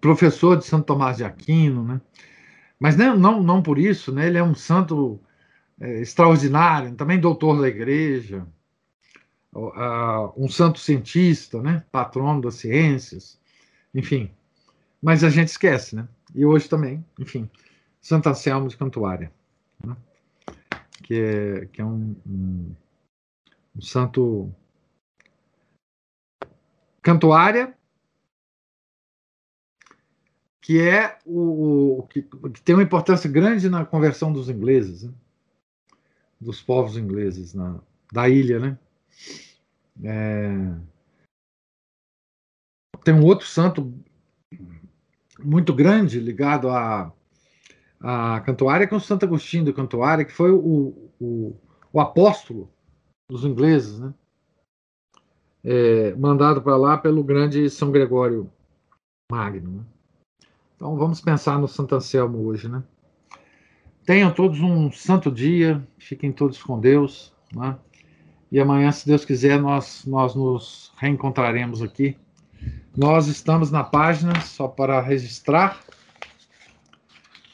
[0.00, 2.00] professor de Santo Tomás de Aquino, né?
[2.78, 4.28] Mas não, não, não por isso, né?
[4.28, 5.20] Ele é um santo
[5.80, 8.46] é, extraordinário, também doutor da igreja,
[10.36, 11.84] um santo cientista, né?
[11.90, 13.37] Patrono das ciências
[13.94, 14.30] enfim.
[15.02, 16.08] Mas a gente esquece, né?
[16.34, 17.48] E hoje também, enfim,
[18.00, 19.32] Santa Anselmo de Cantuária,
[19.84, 19.96] né?
[21.02, 22.74] que é, que é um, um,
[23.76, 24.52] um santo.
[27.00, 27.74] Cantuária,
[30.60, 35.14] que é o, o que, que, tem uma importância grande na conversão dos ingleses, né?
[36.38, 37.80] dos povos ingleses na,
[38.12, 38.78] da ilha, né?
[40.04, 40.74] É,
[43.08, 43.90] tem um outro santo
[45.42, 47.10] muito grande ligado a,
[47.98, 51.56] a Cantuária, que é o Santo Agostinho de Cantuária, que foi o, o,
[51.90, 52.70] o apóstolo
[53.30, 54.12] dos ingleses, né?
[55.64, 58.50] É, mandado para lá pelo grande São Gregório
[59.32, 59.78] Magno.
[59.78, 59.84] Né?
[60.76, 62.82] Então vamos pensar no Santo Anselmo hoje, né?
[64.04, 67.78] Tenham todos um santo dia, fiquem todos com Deus, né?
[68.52, 72.14] E amanhã, se Deus quiser, nós, nós nos reencontraremos aqui
[72.98, 75.80] nós estamos na página, só para registrar,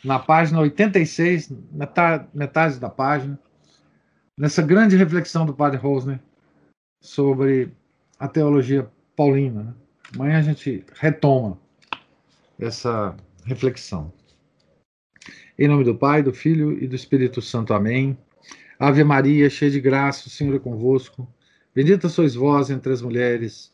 [0.02, 3.38] na página 86, metade, metade da página,
[4.38, 6.18] nessa grande reflexão do Padre Rosner
[7.02, 7.70] sobre
[8.18, 9.64] a teologia paulina.
[9.64, 9.74] Né?
[10.14, 11.58] Amanhã a gente retoma
[12.58, 13.14] essa
[13.44, 14.10] reflexão.
[15.58, 17.74] Em nome do Pai, do Filho e do Espírito Santo.
[17.74, 18.16] Amém.
[18.78, 21.28] Ave Maria, cheia de graça, o Senhor é convosco.
[21.74, 23.73] Bendita sois vós entre as mulheres